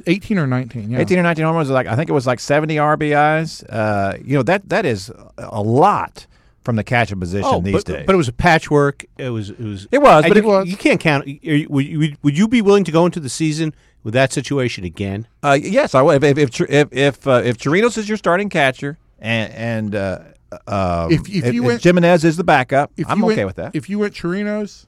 18 0.06 0.38
or 0.38 0.46
19. 0.46 0.90
Yeah. 0.90 1.00
18 1.00 1.18
or 1.18 1.22
19 1.22 1.44
home 1.44 1.56
runs. 1.56 1.70
Like 1.70 1.86
I 1.86 1.96
think 1.96 2.08
it 2.08 2.14
was 2.14 2.26
like 2.26 2.40
70 2.40 2.76
RBIs. 2.76 3.64
Uh, 3.68 4.16
you 4.24 4.34
know 4.36 4.42
that 4.44 4.68
that 4.70 4.86
is 4.86 5.10
a 5.36 5.62
lot 5.62 6.26
from 6.62 6.76
the 6.76 6.84
catching 6.84 7.18
position 7.20 7.62
these 7.64 7.74
Oh, 7.74 7.78
but, 7.78 7.84
days. 7.86 8.06
but 8.06 8.14
it 8.14 8.18
was 8.18 8.28
a 8.28 8.32
patchwork. 8.32 9.04
It 9.16 9.30
was 9.30 9.50
it 9.50 9.58
was 9.60 9.88
It 9.90 9.98
was, 9.98 10.24
but 10.26 10.36
you, 10.36 10.42
it 10.42 10.44
was. 10.46 10.68
you 10.68 10.76
can't 10.76 11.00
count. 11.00 11.26
are 11.26 11.30
you- 11.30 11.66
Would 11.70 11.86
you, 11.86 12.16
would 12.22 12.36
you 12.38 12.48
be 12.48 12.60
willing 12.62 12.84
to 12.84 12.92
go 12.92 13.06
into 13.06 13.20
the 13.20 13.28
season 13.30 13.74
with 14.02 14.14
that 14.14 14.32
situation 14.32 14.84
again? 14.84 15.26
Uh, 15.42 15.58
yes, 15.60 15.94
I 15.94 16.02
would. 16.02 16.22
If 16.22 16.38
if 16.38 16.60
if 16.60 16.70
if, 16.70 16.92
if, 16.92 17.26
uh, 17.26 17.42
if 17.44 17.58
Chirinos 17.58 17.98
is 17.98 18.08
your 18.08 18.18
starting 18.18 18.48
catcher 18.48 18.98
and 19.18 19.52
and 19.52 19.94
uh, 19.94 20.18
uh, 20.66 21.08
If- 21.10 21.28
if 21.28 21.52
you 21.52 21.62
went- 21.62 21.82
Jimenez 21.82 22.24
is 22.24 22.36
the 22.36 22.44
backup, 22.44 22.92
If 22.96 23.08
I'm 23.08 23.22
okay 23.24 23.36
went, 23.36 23.46
with 23.46 23.56
that. 23.56 23.74
If 23.74 23.90
you 23.90 23.98
went 23.98 24.14
Chirinos, 24.14 24.86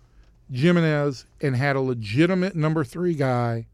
Jimenez, 0.53 1.27
and 1.41 1.57
had 1.57 1.77
a 1.77 1.81
legitimate 1.81 2.57
number 2.57 2.85
three 2.85 3.15
guy 3.15 3.67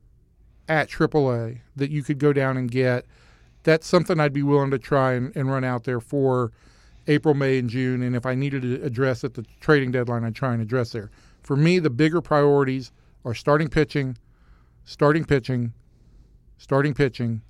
at 0.68 0.88
AAA 0.90 1.58
that 1.76 1.90
you 1.90 2.02
could 2.02 2.18
go 2.18 2.32
down 2.32 2.56
and 2.56 2.70
get, 2.70 3.04
that's 3.62 3.86
something 3.86 4.18
I'd 4.18 4.32
be 4.32 4.42
willing 4.42 4.70
to 4.72 4.78
try 4.78 5.12
and, 5.12 5.34
and 5.36 5.50
run 5.50 5.64
out 5.64 5.84
there 5.84 6.00
for 6.00 6.52
April, 7.06 7.34
May, 7.34 7.58
and 7.58 7.70
June. 7.70 8.02
And 8.02 8.16
if 8.16 8.26
I 8.26 8.34
needed 8.34 8.62
to 8.62 8.82
address 8.82 9.22
at 9.22 9.34
the 9.34 9.44
trading 9.60 9.92
deadline, 9.92 10.24
I'd 10.24 10.34
try 10.34 10.52
and 10.52 10.62
address 10.62 10.90
there. 10.90 11.10
For 11.42 11.56
me, 11.56 11.78
the 11.78 11.90
bigger 11.90 12.20
priorities 12.20 12.90
are 13.24 13.34
starting 13.34 13.68
pitching, 13.68 14.16
starting 14.86 15.24
pitching, 15.24 15.74
starting 16.56 16.94
pitching, 16.94 17.42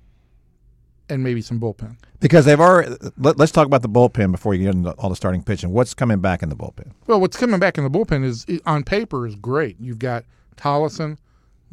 and 1.09 1.23
maybe 1.23 1.41
some 1.41 1.57
bullpen. 1.57 1.95
because 2.19 2.43
they've 2.43 2.59
already. 2.59 2.93
Let, 3.17 3.39
us 3.39 3.51
talk 3.51 3.65
about 3.65 3.81
the 3.81 3.89
bullpen 3.89 4.31
before 4.31 4.53
you 4.53 4.65
get 4.65 4.75
into 4.75 4.91
all 4.93 5.09
the 5.09 5.15
starting 5.15 5.41
pitching. 5.41 5.71
What's 5.71 5.93
coming 5.93 6.19
back 6.19 6.43
in 6.43 6.49
the 6.49 6.55
bullpen? 6.55 6.91
Well, 7.05 7.21
what's 7.21 7.37
coming 7.37 7.59
back 7.59 7.77
in 7.77 7.85
the 7.85 7.89
bullpen 7.89 8.25
is 8.25 8.45
on 8.65 8.83
paper 8.83 9.25
is 9.25 9.35
great. 9.35 9.79
You've 9.79 9.99
got 9.99 10.25
Tolleson, 10.57 11.17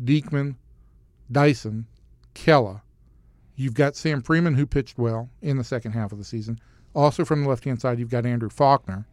Diekman, 0.02 0.54
Dyson, 1.32 1.86
Kela. 2.34 2.82
You've 3.56 3.74
got 3.74 3.96
Sam 3.96 4.22
Freeman 4.22 4.54
who 4.54 4.66
pitched 4.66 4.98
well 4.98 5.30
in 5.42 5.56
the 5.56 5.64
second 5.64 5.92
half 5.92 6.12
of 6.12 6.18
the 6.18 6.24
season. 6.24 6.60
Also 6.94 7.24
from 7.24 7.42
the 7.42 7.48
left 7.48 7.64
hand 7.64 7.80
side, 7.80 7.98
you've 7.98 8.10
got 8.10 8.26
Andrew 8.26 8.48
Faulkner. 8.48 9.06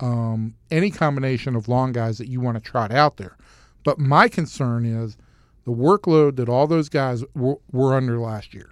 Um, 0.00 0.56
any 0.70 0.90
combination 0.90 1.54
of 1.54 1.68
long 1.68 1.92
guys 1.92 2.18
that 2.18 2.28
you 2.28 2.40
want 2.40 2.56
to 2.56 2.60
trot 2.60 2.90
out 2.90 3.18
there. 3.18 3.36
But 3.84 3.98
my 3.98 4.28
concern 4.28 4.84
is 4.84 5.16
the 5.64 5.72
workload 5.72 6.36
that 6.36 6.48
all 6.48 6.66
those 6.66 6.88
guys 6.88 7.22
w- 7.34 7.60
were 7.70 7.94
under 7.94 8.18
last 8.18 8.54
year. 8.54 8.70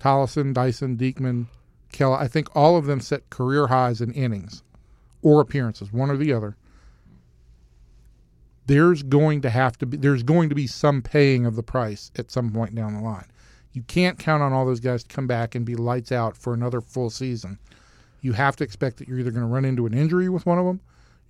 Tolleson, 0.00 0.52
Dyson, 0.54 0.96
Diekman, 0.96 1.46
Kela. 1.92 2.18
I 2.18 2.28
think 2.28 2.48
all 2.54 2.76
of 2.76 2.86
them 2.86 3.00
set 3.00 3.30
career 3.30 3.68
highs 3.68 4.00
in 4.00 4.12
innings 4.12 4.62
or 5.22 5.40
appearances, 5.40 5.92
one 5.92 6.10
or 6.10 6.16
the 6.16 6.32
other. 6.32 6.56
there's 8.66 9.02
going 9.02 9.40
to 9.42 9.50
have 9.50 9.76
to 9.78 9.86
be 9.86 9.96
there's 9.96 10.22
going 10.22 10.48
to 10.48 10.54
be 10.54 10.66
some 10.66 11.02
paying 11.02 11.46
of 11.46 11.56
the 11.56 11.62
price 11.62 12.10
at 12.16 12.30
some 12.30 12.50
point 12.50 12.74
down 12.74 12.94
the 12.94 13.00
line. 13.00 13.26
You 13.72 13.82
can't 13.82 14.18
count 14.18 14.42
on 14.42 14.52
all 14.52 14.64
those 14.64 14.80
guys 14.80 15.02
to 15.04 15.14
come 15.14 15.26
back 15.26 15.54
and 15.54 15.64
be 15.66 15.74
lights 15.76 16.12
out 16.12 16.36
for 16.36 16.54
another 16.54 16.80
full 16.80 17.10
season. 17.10 17.58
You 18.20 18.32
have 18.32 18.56
to 18.56 18.64
expect 18.64 18.98
that 18.98 19.08
you're 19.08 19.18
either 19.18 19.30
going 19.32 19.46
to 19.46 19.52
run 19.52 19.64
into 19.64 19.86
an 19.86 19.94
injury 19.94 20.28
with 20.28 20.46
one 20.46 20.58
of 20.58 20.64
them, 20.64 20.80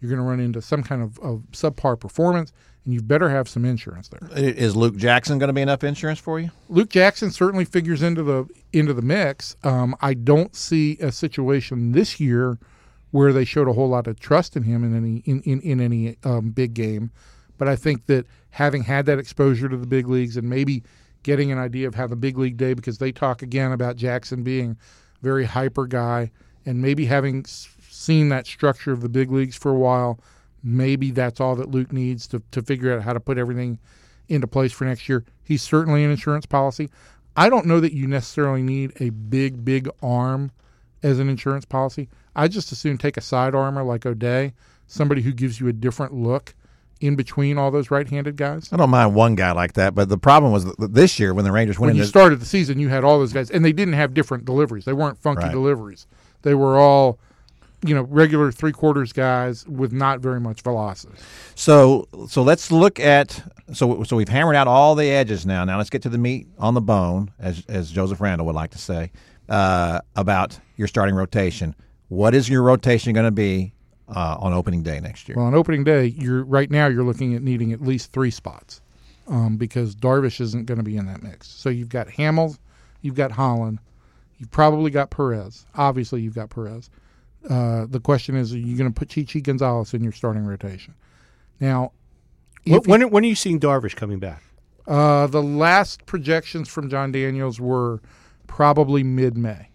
you're 0.00 0.10
going 0.10 0.22
to 0.22 0.28
run 0.28 0.40
into 0.40 0.60
some 0.62 0.82
kind 0.82 1.02
of, 1.02 1.18
of 1.20 1.42
subpar 1.52 1.98
performance, 1.98 2.52
and 2.84 2.92
you 2.92 3.00
better 3.00 3.30
have 3.30 3.48
some 3.48 3.64
insurance 3.64 4.08
there. 4.08 4.28
Is 4.36 4.76
Luke 4.76 4.96
Jackson 4.96 5.38
going 5.38 5.48
to 5.48 5.54
be 5.54 5.62
enough 5.62 5.82
insurance 5.84 6.18
for 6.18 6.38
you? 6.38 6.50
Luke 6.68 6.90
Jackson 6.90 7.30
certainly 7.30 7.64
figures 7.64 8.02
into 8.02 8.22
the 8.22 8.46
into 8.72 8.92
the 8.92 9.02
mix. 9.02 9.56
Um, 9.64 9.96
I 10.00 10.14
don't 10.14 10.54
see 10.54 10.98
a 10.98 11.10
situation 11.10 11.92
this 11.92 12.20
year 12.20 12.58
where 13.10 13.32
they 13.32 13.44
showed 13.44 13.68
a 13.68 13.72
whole 13.72 13.88
lot 13.88 14.06
of 14.06 14.18
trust 14.18 14.56
in 14.56 14.64
him 14.64 14.84
in 14.84 14.94
any 14.96 15.22
in 15.24 15.40
in, 15.42 15.60
in 15.60 15.80
any 15.80 16.16
um, 16.24 16.50
big 16.50 16.74
game, 16.74 17.10
but 17.58 17.68
I 17.68 17.76
think 17.76 18.06
that 18.06 18.26
having 18.50 18.82
had 18.84 19.06
that 19.06 19.18
exposure 19.18 19.68
to 19.68 19.76
the 19.76 19.86
big 19.86 20.08
leagues 20.08 20.36
and 20.36 20.48
maybe 20.48 20.82
getting 21.22 21.50
an 21.50 21.58
idea 21.58 21.88
of 21.88 21.94
how 21.94 22.06
the 22.06 22.16
big 22.16 22.36
league 22.36 22.56
day 22.56 22.74
because 22.74 22.98
they 22.98 23.10
talk 23.10 23.42
again 23.42 23.72
about 23.72 23.96
Jackson 23.96 24.42
being 24.42 24.76
very 25.22 25.44
hyper 25.44 25.86
guy 25.86 26.30
and 26.66 26.80
maybe 26.80 27.06
having 27.06 27.44
seen 27.46 28.28
that 28.28 28.46
structure 28.46 28.92
of 28.92 29.00
the 29.00 29.08
big 29.08 29.30
leagues 29.30 29.56
for 29.56 29.70
a 29.70 29.78
while, 29.78 30.20
maybe 30.64 31.10
that's 31.10 31.40
all 31.40 31.54
that 31.56 31.70
Luke 31.70 31.92
needs 31.92 32.26
to, 32.28 32.42
to 32.50 32.62
figure 32.62 32.96
out 32.96 33.02
how 33.02 33.12
to 33.12 33.20
put 33.20 33.38
everything 33.38 33.78
into 34.28 34.46
place 34.46 34.72
for 34.72 34.84
next 34.86 35.08
year. 35.08 35.24
He's 35.42 35.62
certainly 35.62 36.02
an 36.02 36.10
insurance 36.10 36.46
policy. 36.46 36.88
I 37.36 37.48
don't 37.50 37.66
know 37.66 37.80
that 37.80 37.92
you 37.92 38.06
necessarily 38.06 38.62
need 38.62 38.92
a 39.00 39.10
big, 39.10 39.64
big 39.64 39.88
arm 40.02 40.50
as 41.02 41.18
an 41.18 41.28
insurance 41.28 41.64
policy. 41.66 42.08
I 42.34 42.48
just 42.48 42.72
assume 42.72 42.96
take 42.96 43.16
a 43.16 43.20
side 43.20 43.54
armor 43.54 43.82
like 43.82 44.06
O'Day, 44.06 44.54
somebody 44.86 45.20
who 45.22 45.32
gives 45.32 45.60
you 45.60 45.68
a 45.68 45.72
different 45.72 46.14
look 46.14 46.54
in 47.00 47.16
between 47.16 47.58
all 47.58 47.70
those 47.70 47.90
right-handed 47.90 48.36
guys. 48.36 48.70
I 48.72 48.76
don't 48.76 48.88
mind 48.88 49.14
one 49.14 49.34
guy 49.34 49.52
like 49.52 49.74
that, 49.74 49.94
but 49.94 50.08
the 50.08 50.16
problem 50.16 50.52
was 50.52 50.64
that 50.64 50.94
this 50.94 51.18
year 51.18 51.34
when 51.34 51.44
the 51.44 51.52
Rangers 51.52 51.78
went 51.78 51.90
when 51.90 51.96
you 51.96 52.04
started 52.04 52.40
the 52.40 52.46
season, 52.46 52.78
you 52.78 52.88
had 52.88 53.04
all 53.04 53.18
those 53.18 53.32
guys, 53.32 53.50
and 53.50 53.62
they 53.64 53.72
didn't 53.72 53.94
have 53.94 54.14
different 54.14 54.44
deliveries. 54.46 54.84
They 54.86 54.92
weren't 54.94 55.18
funky 55.18 55.42
Right. 55.42 55.52
deliveries. 55.52 56.06
They 56.42 56.54
were 56.54 56.78
all, 56.78 57.18
you 57.84 57.94
know, 57.94 58.02
regular 58.02 58.50
three 58.50 58.72
quarters 58.72 59.12
guys 59.12 59.66
with 59.68 59.92
not 59.92 60.20
very 60.20 60.40
much 60.40 60.62
velocity. 60.62 61.14
So 61.54 62.08
so 62.28 62.42
let's 62.42 62.72
look 62.72 62.98
at 62.98 63.42
so 63.72 64.02
so 64.04 64.16
we've 64.16 64.28
hammered 64.28 64.56
out 64.56 64.66
all 64.66 64.94
the 64.94 65.10
edges 65.10 65.44
now. 65.44 65.64
Now 65.64 65.78
let's 65.78 65.90
get 65.90 66.02
to 66.02 66.08
the 66.08 66.18
meat 66.18 66.46
on 66.58 66.74
the 66.74 66.80
bone, 66.80 67.30
as 67.38 67.64
as 67.68 67.90
Joseph 67.90 68.20
Randall 68.20 68.46
would 68.46 68.54
like 68.54 68.70
to 68.70 68.78
say, 68.78 69.12
uh, 69.48 70.00
about 70.16 70.58
your 70.76 70.88
starting 70.88 71.14
rotation. 71.14 71.74
What 72.08 72.34
is 72.34 72.48
your 72.48 72.62
rotation 72.62 73.12
going 73.12 73.26
to 73.26 73.30
be 73.30 73.74
uh, 74.08 74.36
on 74.38 74.52
opening 74.52 74.82
day 74.82 75.00
next 75.00 75.28
year? 75.28 75.36
Well, 75.36 75.46
on 75.46 75.54
opening 75.54 75.84
day, 75.84 76.06
you're 76.06 76.44
right 76.44 76.70
now 76.70 76.86
you're 76.86 77.04
looking 77.04 77.34
at 77.34 77.42
needing 77.42 77.72
at 77.72 77.80
least 77.80 78.12
three 78.12 78.30
spots 78.30 78.80
um, 79.28 79.56
because 79.56 79.94
Darvish 79.94 80.40
isn't 80.40 80.66
going 80.66 80.78
to 80.78 80.84
be 80.84 80.96
in 80.96 81.06
that 81.06 81.22
mix. 81.22 81.48
So 81.48 81.68
you've 81.68 81.88
got 81.88 82.08
Hamels, 82.08 82.58
you've 83.02 83.14
got 83.14 83.32
Holland, 83.32 83.78
you've 84.38 84.50
probably 84.50 84.90
got 84.90 85.10
Perez. 85.10 85.66
Obviously, 85.74 86.22
you've 86.22 86.34
got 86.34 86.50
Perez. 86.50 86.90
Uh, 87.48 87.86
the 87.88 88.00
question 88.00 88.36
is, 88.36 88.54
are 88.54 88.58
you 88.58 88.76
going 88.76 88.90
to 88.90 88.94
put 88.98 89.08
Chichi 89.10 89.40
Gonzalez 89.40 89.92
in 89.94 90.02
your 90.02 90.12
starting 90.12 90.44
rotation? 90.44 90.94
Now, 91.60 91.92
When, 92.64 92.76
if 92.80 92.86
you- 92.86 92.90
when, 92.90 93.10
when 93.10 93.24
are 93.24 93.28
you 93.28 93.34
seeing 93.34 93.60
Darvish 93.60 93.94
coming 93.96 94.18
back? 94.18 94.42
Uh, 94.86 95.26
the 95.26 95.42
last 95.42 96.04
projections 96.06 96.68
from 96.68 96.88
Jon 96.90 97.10
Daniels 97.12 97.58
were 97.60 98.00
probably 98.46 99.02
mid 99.02 99.36
May, 99.36 99.70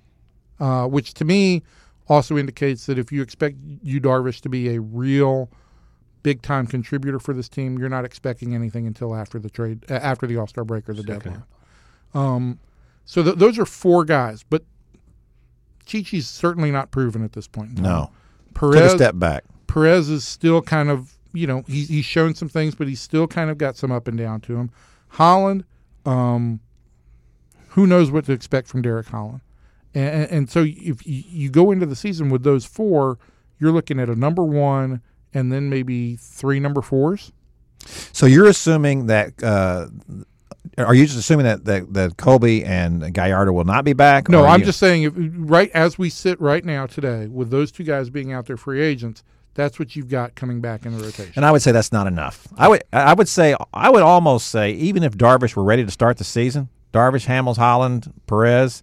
uh, 0.60 0.86
which 0.88 1.14
to 1.16 1.26
me 1.26 1.64
also 2.08 2.38
indicates 2.38 2.86
that 2.88 2.98
if 3.00 3.12
you 3.12 3.22
expect 3.22 3.58
you 3.84 4.00
Darvish 4.00 4.42
to 4.42 4.50
be 4.50 4.76
a 4.76 4.82
real 4.82 5.50
big 6.22 6.42
time 6.44 6.68
contributor 6.68 7.18
for 7.20 7.34
this 7.34 7.50
team, 7.50 7.78
you're 7.80 7.90
not 7.90 8.06
expecting 8.06 8.54
anything 8.54 8.86
until 8.86 9.16
after 9.16 9.40
the 9.40 9.50
trade, 9.50 9.84
uh, 9.90 9.96
after 9.96 10.28
the 10.28 10.38
All 10.38 10.48
Star 10.48 10.64
break 10.64 10.88
or 10.90 10.94
the 10.94 11.04
deadline. 11.04 11.44
Um, 12.14 12.60
so 13.06 13.24
th- 13.24 13.36
those 13.38 13.58
are 13.58 13.66
four 13.66 14.06
guys, 14.06 14.44
but 14.48 14.64
Chichi's 15.90 16.28
certainly 16.28 16.72
not 16.72 16.92
proven 16.92 17.24
at 17.24 17.34
this 17.34 17.48
point. 17.48 17.72
in 17.72 17.76
time. 17.78 17.84
no, 17.84 18.12
Perez, 18.54 18.76
take 18.76 18.84
a 18.84 18.90
step 18.90 19.20
back. 19.20 19.44
Perez 19.68 20.10
is 20.10 20.24
still 20.24 20.62
kind 20.62 20.90
of, 20.90 21.18
you 21.34 21.48
know, 21.48 21.64
he's 21.68 21.90
he's 21.90 22.06
shown 22.06 22.36
some 22.36 22.48
things, 22.48 22.76
but 22.76 22.88
he's 22.88 23.02
still 23.02 23.28
kind 23.28 23.50
of 23.50 23.58
got 23.58 23.76
some 23.76 23.92
up 23.92 24.08
and 24.08 24.18
down 24.18 24.42
to 24.42 24.56
him. 24.56 24.70
Holland, 25.10 25.66
um, 26.06 26.60
who 27.70 27.88
knows 27.88 28.12
what 28.12 28.26
to 28.26 28.32
expect 28.32 28.68
from 28.68 28.82
Derek 28.82 29.08
Holland, 29.08 29.42
and, 29.94 30.10
and, 30.10 30.32
and 30.32 30.50
so 30.50 30.64
if 30.64 31.06
you, 31.06 31.24
you 31.28 31.50
go 31.50 31.72
into 31.72 31.86
the 31.86 31.96
season 31.96 32.30
with 32.30 32.44
those 32.44 32.66
four, 32.66 33.18
you're 33.60 33.72
looking 33.72 34.00
at 34.00 34.10
a 34.10 34.16
number 34.16 34.44
one 34.44 35.02
and 35.34 35.52
then 35.52 35.70
maybe 35.70 36.16
three 36.16 36.60
number 36.60 36.82
fours. 36.82 37.32
So 38.12 38.26
you're 38.26 38.48
assuming 38.48 39.08
that. 39.08 39.42
Uh, 39.44 39.88
are 40.80 40.96
you 40.96 41.06
just 41.06 41.18
assuming 41.20 41.46
that, 41.46 41.66
that, 41.66 41.94
that 41.94 42.18
Colby 42.18 42.64
and 42.64 43.14
Gallardo 43.14 43.52
will 43.52 43.66
not 43.66 43.84
be 43.84 43.94
back? 43.94 44.30
No, 44.30 44.46
I'm 44.46 44.62
you- 44.62 44.66
just 44.66 44.80
saying, 44.80 45.04
if, 45.04 45.14
right 45.16 45.70
as 45.72 45.98
we 45.98 46.10
sit 46.10 46.40
right 46.40 46.64
now 46.64 46.86
today, 46.86 47.28
with 47.28 47.50
those 47.50 47.72
two 47.72 47.84
guys 47.84 48.10
being 48.10 48.32
out 48.34 48.46
there 48.46 48.58
free 48.58 48.82
agents, 48.82 49.24
that's 49.54 49.78
what 49.80 49.96
you've 49.96 50.10
got 50.10 50.36
coming 50.36 50.62
back 50.62 50.86
in 50.86 50.98
the 50.98 51.04
rotation. 51.04 51.34
And 51.36 51.46
I 51.46 51.52
would 51.52 51.62
say 51.62 51.72
that's 51.72 51.92
not 51.92 52.08
enough. 52.08 52.48
I 52.58 52.68
would 52.68 52.84
I 52.94 53.14
would 53.14 53.28
say 53.28 53.56
I 53.74 53.90
would 53.90 54.04
almost 54.04 54.48
say 54.48 54.72
even 54.72 55.04
if 55.04 55.18
Darvish 55.18 55.56
were 55.56 55.64
ready 55.64 55.84
to 55.84 55.92
start 55.92 56.18
the 56.18 56.24
season, 56.24 56.70
Darvish, 56.94 57.26
Hamels, 57.28 57.58
Holland, 57.58 58.14
Perez, 58.26 58.82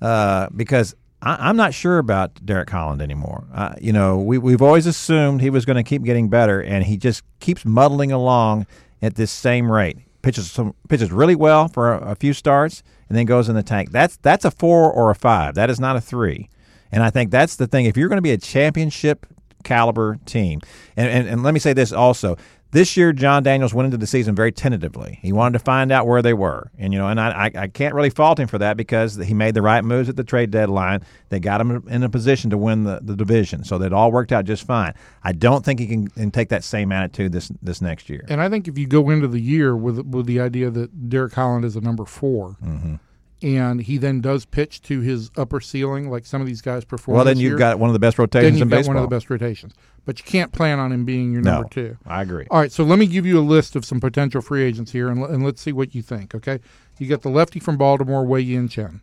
uh, 0.00 0.48
because 0.56 0.96
I, 1.22 1.48
I'm 1.48 1.56
not 1.56 1.74
sure 1.74 1.98
about 1.98 2.44
Derek 2.44 2.70
Holland 2.70 3.02
anymore. 3.02 3.44
Uh, 3.54 3.74
you 3.80 3.92
know, 3.92 4.18
we 4.18 4.38
we've 4.38 4.62
always 4.62 4.86
assumed 4.86 5.42
he 5.42 5.50
was 5.50 5.64
going 5.64 5.76
to 5.76 5.84
keep 5.84 6.02
getting 6.02 6.28
better, 6.28 6.60
and 6.60 6.84
he 6.84 6.96
just 6.96 7.22
keeps 7.40 7.64
muddling 7.64 8.10
along 8.10 8.66
at 9.02 9.14
this 9.14 9.30
same 9.30 9.70
rate. 9.70 9.98
Pitches 10.26 10.50
some 10.50 10.74
pitches 10.88 11.12
really 11.12 11.36
well 11.36 11.68
for 11.68 11.94
a, 11.94 12.10
a 12.10 12.14
few 12.16 12.32
starts, 12.32 12.82
and 13.08 13.16
then 13.16 13.26
goes 13.26 13.48
in 13.48 13.54
the 13.54 13.62
tank. 13.62 13.92
That's 13.92 14.16
that's 14.16 14.44
a 14.44 14.50
four 14.50 14.90
or 14.90 15.08
a 15.08 15.14
five. 15.14 15.54
That 15.54 15.70
is 15.70 15.78
not 15.78 15.94
a 15.94 16.00
three. 16.00 16.50
And 16.90 17.04
I 17.04 17.10
think 17.10 17.30
that's 17.30 17.54
the 17.54 17.68
thing. 17.68 17.84
If 17.84 17.96
you're 17.96 18.08
going 18.08 18.16
to 18.16 18.22
be 18.22 18.32
a 18.32 18.36
championship 18.36 19.24
caliber 19.66 20.18
team. 20.24 20.60
And, 20.96 21.08
and, 21.08 21.28
and 21.28 21.42
let 21.42 21.52
me 21.52 21.60
say 21.60 21.72
this 21.72 21.92
also. 21.92 22.36
This 22.72 22.96
year, 22.96 23.12
Jon 23.12 23.42
Daniels 23.42 23.72
went 23.72 23.86
into 23.86 23.96
the 23.96 24.06
season 24.06 24.34
very 24.34 24.50
tentatively. 24.52 25.18
He 25.22 25.32
wanted 25.32 25.58
to 25.58 25.64
find 25.64 25.92
out 25.92 26.06
where 26.06 26.20
they 26.20 26.34
were, 26.34 26.70
and 26.76 26.92
you 26.92 26.98
know, 26.98 27.08
and 27.08 27.18
I, 27.18 27.50
I, 27.54 27.68
can't 27.68 27.94
really 27.94 28.10
fault 28.10 28.40
him 28.40 28.48
for 28.48 28.58
that 28.58 28.76
because 28.76 29.14
he 29.16 29.34
made 29.34 29.54
the 29.54 29.62
right 29.62 29.84
moves 29.84 30.08
at 30.08 30.16
the 30.16 30.24
trade 30.24 30.50
deadline. 30.50 31.00
They 31.28 31.38
got 31.38 31.60
him 31.60 31.86
in 31.88 32.02
a 32.02 32.10
position 32.10 32.50
to 32.50 32.58
win 32.58 32.82
the, 32.82 33.00
the 33.02 33.14
division, 33.14 33.62
so 33.64 33.78
that 33.78 33.92
all 33.92 34.10
worked 34.10 34.32
out 34.32 34.44
just 34.46 34.66
fine. 34.66 34.94
I 35.22 35.32
don't 35.32 35.64
think 35.64 35.78
he 35.78 35.86
can, 35.86 36.08
can 36.08 36.30
take 36.32 36.48
that 36.48 36.64
same 36.64 36.90
attitude 36.90 37.32
this 37.32 37.52
this 37.62 37.80
next 37.80 38.10
year. 38.10 38.26
And 38.28 38.42
I 38.42 38.48
think 38.48 38.66
if 38.66 38.76
you 38.76 38.86
go 38.86 39.10
into 39.10 39.28
the 39.28 39.40
year 39.40 39.76
with 39.76 40.00
with 40.00 40.26
the 40.26 40.40
idea 40.40 40.68
that 40.70 41.08
Derek 41.08 41.34
Holland 41.34 41.64
is 41.64 41.76
a 41.76 41.80
number 41.80 42.04
4 42.04 42.56
Mm-hmm. 42.62 42.94
And 43.42 43.82
he 43.82 43.98
then 43.98 44.20
does 44.20 44.44
pitch 44.46 44.80
to 44.82 45.00
his 45.00 45.30
upper 45.36 45.60
ceiling, 45.60 46.10
like 46.10 46.24
some 46.26 46.40
of 46.40 46.46
these 46.46 46.62
guys 46.62 46.84
perform. 46.84 47.16
Well, 47.16 47.24
then 47.24 47.36
this 47.36 47.42
you've 47.42 47.50
year, 47.52 47.58
got 47.58 47.78
one 47.78 47.90
of 47.90 47.94
the 47.94 47.98
best 47.98 48.16
then 48.16 48.22
rotations 48.24 48.54
you've 48.58 48.62
in 48.62 48.68
got 48.68 48.76
baseball. 48.78 48.94
one 48.94 49.02
of 49.04 49.08
the 49.10 49.14
best 49.16 49.28
rotations. 49.30 49.74
But 50.04 50.18
you 50.18 50.24
can't 50.24 50.52
plan 50.52 50.78
on 50.78 50.92
him 50.92 51.04
being 51.04 51.32
your 51.32 51.42
number 51.42 51.62
no, 51.64 51.68
two. 51.68 51.96
I 52.06 52.22
agree. 52.22 52.46
All 52.50 52.60
right, 52.60 52.70
so 52.72 52.84
let 52.84 52.98
me 52.98 53.06
give 53.06 53.26
you 53.26 53.38
a 53.38 53.42
list 53.42 53.74
of 53.76 53.84
some 53.84 54.00
potential 54.00 54.40
free 54.40 54.62
agents 54.62 54.92
here, 54.92 55.08
and, 55.08 55.22
and 55.24 55.44
let's 55.44 55.60
see 55.60 55.72
what 55.72 55.94
you 55.94 56.02
think. 56.02 56.34
Okay, 56.34 56.60
you 56.98 57.08
got 57.08 57.22
the 57.22 57.28
lefty 57.28 57.58
from 57.60 57.76
Baltimore, 57.76 58.24
Wei 58.24 58.40
Yin 58.40 58.68
Chen. 58.68 59.00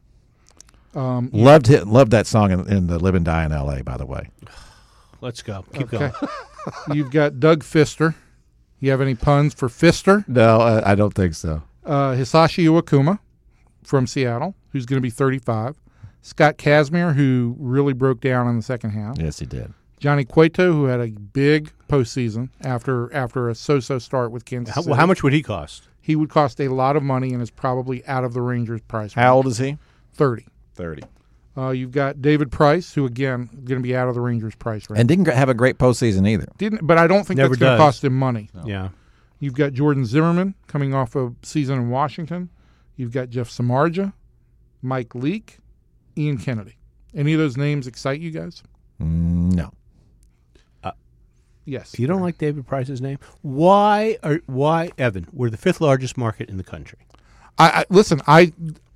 Um, 0.96 1.30
Loved 1.34 1.70
it, 1.70 1.88
loved 1.88 2.12
that 2.12 2.28
song 2.28 2.52
in, 2.52 2.68
in 2.72 2.88
the 2.88 3.00
Live 3.00 3.16
and 3.16 3.26
Die 3.26 3.46
in 3.46 3.52
L.A. 3.52 3.84
By 3.84 3.98
the 3.98 4.06
way, 4.06 4.30
Let's 5.22 5.42
go. 5.42 5.64
Keep 5.74 5.94
Okay. 5.94 5.98
going. 6.20 6.32
You've 6.98 7.12
got 7.12 7.40
Doug 7.40 7.64
Fister. 7.64 8.16
You 8.80 8.92
have 8.92 9.02
any 9.02 9.16
puns 9.16 9.54
for 9.54 9.70
Fister? 9.70 10.28
No, 10.28 10.58
I, 10.60 10.92
I 10.92 10.96
don't 10.96 11.14
think 11.14 11.34
so. 11.36 11.64
uh, 11.86 12.12
Hisashi 12.12 12.66
Iwakuma 12.66 13.20
from 13.88 14.08
Seattle, 14.08 14.56
who's 14.72 14.86
going 14.86 14.98
to 14.98 15.02
be 15.02 15.10
35. 15.10 15.78
Scott 16.22 16.58
Kazmir, 16.58 17.16
who 17.16 17.56
really 17.60 17.94
broke 17.94 18.22
down 18.22 18.48
in 18.48 18.56
the 18.56 18.62
second 18.64 18.92
half. 18.92 19.18
yes, 19.20 19.40
he 19.40 19.46
did. 19.46 19.74
Johnny 20.00 20.26
Cueto, 20.26 20.74
who 20.74 20.86
had 20.86 21.00
a 21.00 21.08
big 21.08 21.72
postseason 21.88 22.50
after 22.62 23.14
after 23.14 23.50
a 23.50 23.56
so-so 23.56 24.00
start 24.00 24.32
with 24.32 24.44
Kansas 24.44 24.76
How, 24.76 24.82
City. 24.82 24.92
well, 24.92 25.00
how 25.00 25.06
much 25.06 25.24
would 25.24 25.32
he 25.34 25.42
cost? 25.42 25.88
He 26.02 26.16
would 26.18 26.30
cost 26.30 26.60
a 26.60 26.68
lot 26.68 26.98
of 26.98 27.04
money 27.04 27.32
and 27.34 27.42
is 27.42 27.50
probably 27.50 28.06
out 28.06 28.26
of 28.26 28.34
the 28.34 28.42
Rangers' 28.42 28.82
price. 28.82 29.14
How 29.14 29.36
old 29.36 29.48
is 29.48 29.58
he? 29.60 29.78
30. 30.14 30.46
Thirty. 30.76 31.04
Uh, 31.56 31.70
you've 31.70 31.92
got 31.92 32.22
David 32.22 32.52
Price, 32.52 32.94
who 32.94 33.06
again 33.06 33.48
going 33.64 33.80
to 33.80 33.84
be 33.84 33.96
out 33.96 34.08
of 34.10 34.16
the 34.16 34.22
Rangers' 34.22 34.56
price 34.56 34.90
range. 34.90 35.00
And 35.00 35.08
didn't 35.08 35.28
have 35.28 35.50
a 35.50 35.54
great 35.54 35.78
postseason 35.78 36.28
either. 36.28 36.48
Didn't, 36.58 36.86
but 36.86 36.98
I 36.98 37.06
don't 37.08 37.26
think 37.28 37.38
Never 37.38 37.50
that's 37.50 37.60
going 37.60 37.78
to 37.78 37.84
cost 37.84 38.04
him 38.04 38.18
money. 38.18 38.50
Yeah. 38.66 38.90
You've 39.40 39.54
got 39.54 39.74
Jordan 39.74 40.06
Zimmermann 40.06 40.56
coming 40.68 40.94
off 40.94 41.16
a 41.16 41.32
season 41.44 41.78
in 41.80 41.90
Washington. 41.90 42.50
You've 42.96 43.12
got 43.12 43.30
Jeff 43.30 43.50
Samardzija, 43.50 44.14
Mike 44.82 45.16
Leake, 45.16 45.58
Ian 46.18 46.38
Kennedy. 46.38 46.78
Any 47.16 47.34
of 47.34 47.40
those 47.40 47.58
names 47.58 47.88
excite 47.88 48.20
you 48.22 48.32
guys? 48.32 48.64
Mm, 49.02 49.54
no. 49.54 49.72
Yes. 51.66 51.98
You 51.98 52.08
don't 52.08 52.22
like 52.22 52.38
David 52.38 52.68
Price's 52.68 53.00
name? 53.02 53.20
Why 53.42 54.18
are 54.22 54.42
why 54.48 54.92
Evan? 54.98 55.28
We're 55.32 55.50
the 55.50 55.56
fifth 55.56 55.80
largest 55.80 56.18
market 56.18 56.50
in 56.50 56.58
the 56.58 56.64
country. 56.64 57.00
I, 57.58 57.70
I 57.70 57.86
listen. 57.90 58.20
I, 58.28 58.52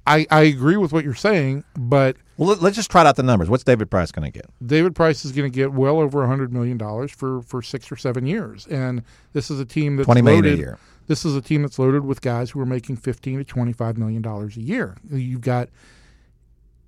I 0.06 0.28
I 0.30 0.42
agree 0.42 0.76
with 0.76 0.92
what 0.92 1.06
you're 1.06 1.14
saying, 1.16 1.64
but 1.78 2.18
Well, 2.36 2.50
let- 2.50 2.62
let's 2.62 2.76
just 2.76 2.92
trot 2.92 3.06
out 3.08 3.16
the 3.16 3.24
numbers. 3.24 3.50
What's 3.50 3.64
David 3.64 3.90
Price 3.90 4.12
going 4.12 4.30
to 4.30 4.38
get? 4.38 4.50
David 4.66 4.96
Price 4.96 5.24
is 5.24 5.32
going 5.32 5.50
to 5.50 5.56
get 5.56 5.72
well 5.72 6.00
over 6.00 6.20
$100 6.28 6.52
million 6.52 6.78
for, 7.08 7.42
for 7.42 7.62
six 7.62 7.90
or 7.90 7.96
seven 7.96 8.26
years. 8.26 8.68
And 8.68 9.02
this 9.32 9.50
is 9.50 9.62
a 9.62 9.66
team 9.66 9.96
that's 9.96 10.06
Twenty 10.06 10.22
million 10.22 10.44
loaded. 10.44 10.60
a 10.60 10.62
year. 10.62 10.78
This 11.08 11.26
is 11.26 11.36
a 11.36 11.42
team 11.42 11.62
that's 11.62 11.80
loaded 11.80 12.06
with 12.06 12.22
guys 12.22 12.52
who 12.52 12.60
are 12.60 12.66
making 12.66 12.98
15 12.98 13.40
to 13.40 13.44
25 13.44 13.98
million 13.98 14.22
dollars 14.22 14.58
a 14.58 14.62
year. 14.62 14.98
You've 15.10 15.42
got 15.42 15.70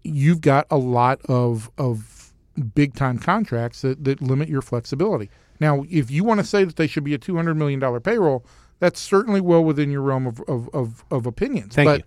you've 0.04 0.42
got 0.42 0.68
a 0.70 0.78
lot 0.78 1.22
of 1.26 1.70
of 1.78 2.34
big 2.76 2.94
time 2.96 3.18
contracts 3.18 3.82
that, 3.82 4.04
that 4.04 4.22
limit 4.22 4.50
your 4.50 4.62
flexibility. 4.62 5.30
Now, 5.60 5.86
if 5.90 6.12
you 6.12 6.24
want 6.24 6.40
to 6.40 6.46
say 6.46 6.64
that 6.64 6.76
they 6.76 6.88
should 6.88 7.04
be 7.04 7.14
a 7.14 7.18
200 7.18 7.56
million 7.56 7.80
dollar 7.80 8.00
payroll, 8.00 8.46
that's 8.80 9.00
certainly 9.00 9.42
well 9.42 9.64
within 9.64 9.92
your 9.92 10.02
realm 10.02 10.28
of 10.28 10.42
of, 10.48 10.70
of, 10.74 11.04
of 11.12 11.26
opinions. 11.26 11.76
Thank 11.76 11.88
but 11.88 12.00
you. 12.00 12.06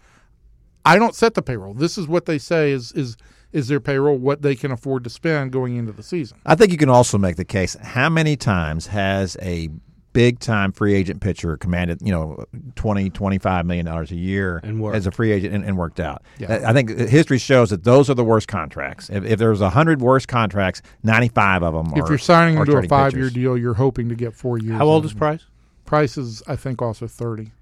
I 0.84 0.98
don't 0.98 1.14
set 1.14 1.34
the 1.34 1.42
payroll. 1.42 1.74
This 1.74 1.96
is 1.96 2.06
what 2.06 2.26
they 2.26 2.38
say 2.38 2.72
is 2.72 2.92
is 2.92 3.16
is 3.52 3.68
their 3.68 3.80
payroll, 3.80 4.16
what 4.16 4.42
they 4.42 4.56
can 4.56 4.70
afford 4.70 5.04
to 5.04 5.10
spend 5.10 5.52
going 5.52 5.76
into 5.76 5.92
the 5.92 6.02
season. 6.02 6.38
I 6.46 6.54
think 6.54 6.72
you 6.72 6.78
can 6.78 6.88
also 6.88 7.18
make 7.18 7.36
the 7.36 7.44
case. 7.44 7.74
How 7.74 8.08
many 8.08 8.34
times 8.36 8.86
has 8.86 9.36
a 9.42 9.68
big 10.12 10.38
time 10.38 10.72
free 10.72 10.94
agent 10.94 11.20
pitcher 11.20 11.56
commanded, 11.56 12.00
you 12.02 12.12
know, 12.12 12.44
20, 12.76 13.10
25 13.10 13.66
million 13.66 13.86
dollars 13.86 14.10
a 14.10 14.16
year 14.16 14.60
And 14.62 14.84
as 14.94 15.06
a 15.06 15.10
free 15.10 15.32
agent 15.32 15.54
and, 15.54 15.64
and 15.64 15.76
worked 15.76 16.00
out? 16.00 16.22
Yeah. 16.38 16.64
I 16.66 16.72
think 16.72 16.90
history 16.90 17.38
shows 17.38 17.70
that 17.70 17.84
those 17.84 18.10
are 18.10 18.14
the 18.14 18.24
worst 18.24 18.48
contracts. 18.48 19.10
If, 19.10 19.24
if 19.24 19.38
there's 19.38 19.60
100 19.60 20.00
worst 20.00 20.28
contracts, 20.28 20.82
95 21.02 21.62
of 21.62 21.74
them 21.74 21.94
are 21.94 22.02
if 22.02 22.08
you're 22.08 22.18
signing 22.18 22.58
are 22.58 22.62
into 22.62 22.76
a 22.76 22.82
five 22.88 23.12
year 23.12 23.24
pitchers. 23.24 23.34
deal, 23.34 23.58
you're 23.58 23.74
hoping 23.74 24.08
to 24.08 24.14
get 24.14 24.34
four 24.34 24.58
years. 24.58 24.76
How 24.76 24.86
old 24.86 25.04
out 25.04 25.06
is. 25.06 25.14
Price? 25.14 25.46
Price 25.84 26.16
is, 26.16 26.42
I 26.46 26.56
think, 26.56 26.80
also 26.80 27.06
30. 27.06 27.52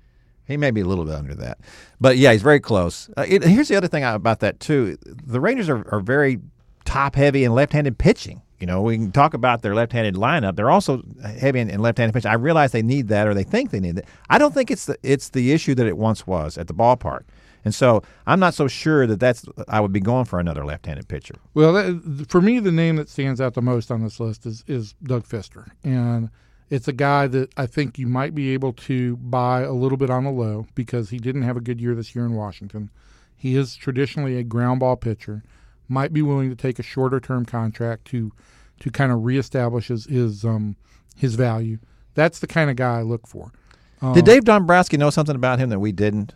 He 0.47 0.57
may 0.57 0.73
be 0.73 0.81
a 0.81 0.85
little 0.85 1.05
bit 1.05 1.15
under 1.15 1.35
that, 1.37 1.59
but 2.01 2.17
yeah, 2.17 2.33
he's 2.33 2.43
very 2.43 2.59
close. 2.59 3.09
Uh, 3.17 3.25
it, 3.29 3.45
here's 3.45 3.69
the 3.69 3.77
other 3.77 3.87
thing 3.87 4.03
about 4.03 4.41
that 4.41 4.59
too: 4.59 4.99
the 5.05 5.41
Rangers 5.41 5.69
are, 5.69 5.87
are 5.95 6.01
very 6.01 6.41
top 6.85 7.15
heavy 7.15 7.45
in 7.45 7.55
left-handed 7.55 7.99
pitching. 7.99 8.43
You 8.61 8.67
know, 8.67 8.83
we 8.83 8.97
can 8.97 9.11
talk 9.11 9.33
about 9.33 9.63
their 9.63 9.75
left-handed 9.75 10.15
lineup. 10.15 10.57
They're 10.57 10.71
also 10.71 11.03
heavy 11.23 11.61
in, 11.61 11.71
in 11.71 11.81
left-handed 11.81 12.13
pitching. 12.13 12.31
I 12.31 12.35
realize 12.35 12.73
they 12.73 12.83
need 12.83 13.09
that, 13.09 13.27
or 13.27 13.35
they 13.35 13.43
think 13.43 13.71
they 13.71 13.81
need 13.81 13.97
that. 13.97 14.05
I 14.29 14.39
don't 14.39 14.53
think 14.53 14.71
it's 14.71 14.85
the 14.87 14.97
it's 15.03 15.31
the 15.31 15.53
issue 15.53 15.75
that 15.75 15.87
it 15.87 15.97
once 15.97 16.27
was 16.27 16.59
at 16.59 16.67
the 16.67 16.75
ballpark, 16.75 17.23
and 17.65 17.75
so 17.75 18.03
I'm 18.27 18.39
not 18.39 18.55
so 18.55 18.69
sure 18.69 19.07
that 19.07 19.19
that's. 19.19 19.47
I 19.69 19.81
would 19.81 19.93
be 19.93 20.01
going 20.01 20.27
for 20.27 20.39
another 20.39 20.65
left-handed 20.65 21.09
pitcher. 21.09 21.37
Well, 21.55 21.73
that, 21.73 22.27
for 22.29 22.43
me, 22.43 22.59
the 22.59 22.73
name 22.73 22.97
that 22.97 23.09
stands 23.09 23.41
out 23.41 23.55
the 23.55 23.63
most 23.63 23.91
on 23.91 24.03
this 24.03 24.21
list 24.21 24.45
is 24.45 24.63
is 24.67 24.95
Doug 25.03 25.25
Fister, 25.25 25.71
and 25.83 26.29
it's 26.69 26.87
a 26.87 26.93
guy 26.93 27.27
that 27.29 27.51
I 27.57 27.67
think 27.67 27.99
you 27.99 28.07
might 28.07 28.35
be 28.35 28.51
able 28.51 28.73
to 28.75 29.17
buy 29.17 29.63
a 29.63 29.73
little 29.73 29.99
bit 29.99 30.11
on 30.11 30.25
the 30.25 30.31
low 30.31 30.67
because 30.75 31.11
he 31.11 31.19
didn't 31.19 31.43
have 31.43 31.57
a 31.57 31.61
good 31.61 31.81
year 31.81 31.95
this 31.95 32.15
year 32.15 32.25
in 32.25 32.35
Washington. 32.35 32.91
He 33.37 33.57
is 33.57 33.75
traditionally 33.75 34.37
a 34.37 34.45
ground 34.45 34.81
ball 34.81 34.97
pitcher. 34.97 35.43
Might 35.91 36.13
be 36.13 36.23
willing 36.23 36.49
to 36.51 36.57
take 36.57 36.79
a 36.79 36.83
shorter 36.83 37.19
term 37.19 37.45
contract 37.45 38.05
to 38.07 38.33
to 38.79 38.91
kind 38.91 39.11
of 39.11 39.25
reestablish 39.25 39.89
his 39.89 40.07
his 40.07 40.45
um 40.45 40.77
his 41.17 41.35
value. 41.35 41.79
That's 42.15 42.39
the 42.39 42.47
kind 42.47 42.71
of 42.71 42.77
guy 42.77 43.01
I 43.01 43.03
look 43.03 43.27
for. 43.27 43.53
Um, 44.01 44.15
Did 44.15 44.25
Dave 44.25 44.45
Dombrowski 44.45 44.97
know 44.97 45.11
something 45.11 45.37
about 45.37 45.59
him 45.59 45.69
that 45.71 45.81
we 45.81 45.93
didn't? 45.93 46.33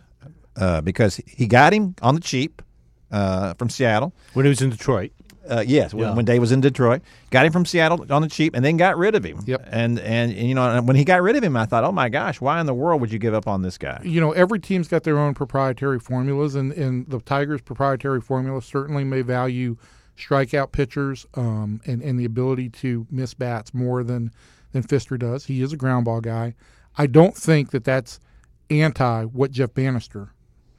Uh, 0.57 0.81
because 0.81 1.21
he 1.25 1.47
got 1.47 1.73
him 1.73 1.95
on 2.01 2.15
the 2.15 2.21
cheap 2.21 2.61
uh, 3.11 3.53
from 3.55 3.69
Seattle. 3.69 4.13
When 4.33 4.45
he 4.45 4.49
was 4.49 4.61
in 4.61 4.69
Detroit. 4.69 5.11
Uh, 5.49 5.63
yes, 5.65 5.93
when, 5.93 6.07
Yeah. 6.07 6.15
when 6.15 6.25
Dave 6.25 6.41
was 6.41 6.51
in 6.51 6.61
Detroit, 6.61 7.01
got 7.29 7.45
him 7.45 7.51
from 7.51 7.65
Seattle 7.65 8.05
on 8.09 8.21
the 8.21 8.27
cheap, 8.27 8.55
and 8.55 8.65
then 8.65 8.77
got 8.77 8.97
rid 8.97 9.13
of 9.15 9.23
him. 9.23 9.39
Yep. 9.45 9.67
And, 9.71 9.99
and 9.99 10.31
and 10.33 10.47
you 10.47 10.55
know 10.55 10.81
when 10.81 10.95
he 10.95 11.03
got 11.03 11.21
rid 11.21 11.35
of 11.35 11.43
him, 11.43 11.55
I 11.55 11.65
thought, 11.65 11.83
oh 11.83 11.91
my 11.91 12.09
gosh, 12.09 12.41
why 12.41 12.59
in 12.59 12.65
the 12.65 12.73
world 12.73 13.01
would 13.01 13.11
you 13.13 13.19
give 13.19 13.33
up 13.33 13.47
on 13.47 13.61
this 13.61 13.77
guy? 13.77 14.01
you 14.03 14.19
know, 14.19 14.31
every 14.31 14.59
team's 14.59 14.87
got 14.87 15.03
their 15.03 15.17
own 15.19 15.33
proprietary 15.33 15.99
formulas, 15.99 16.55
and, 16.55 16.71
and 16.73 17.07
the 17.07 17.19
Tigers' 17.19 17.61
proprietary 17.61 18.21
formula 18.21 18.61
certainly 18.61 19.03
may 19.03 19.21
value 19.21 19.77
strikeout 20.17 20.71
pitchers 20.71 21.25
um, 21.35 21.81
and, 21.85 22.01
and 22.01 22.17
the 22.17 22.25
ability 22.25 22.69
to 22.69 23.05
miss 23.11 23.33
bats 23.33 23.73
more 23.73 24.01
than, 24.03 24.31
than 24.71 24.81
Fister 24.81 25.19
does. 25.19 25.45
He 25.45 25.61
is 25.61 25.73
a 25.73 25.77
ground 25.77 26.05
ball 26.05 26.21
guy. 26.21 26.55
I 26.97 27.07
don't 27.07 27.35
think 27.35 27.71
that 27.71 27.83
that's 27.83 28.19
anti 28.69 29.23
what 29.25 29.51
Jeff 29.51 29.73
Banister 29.73 30.29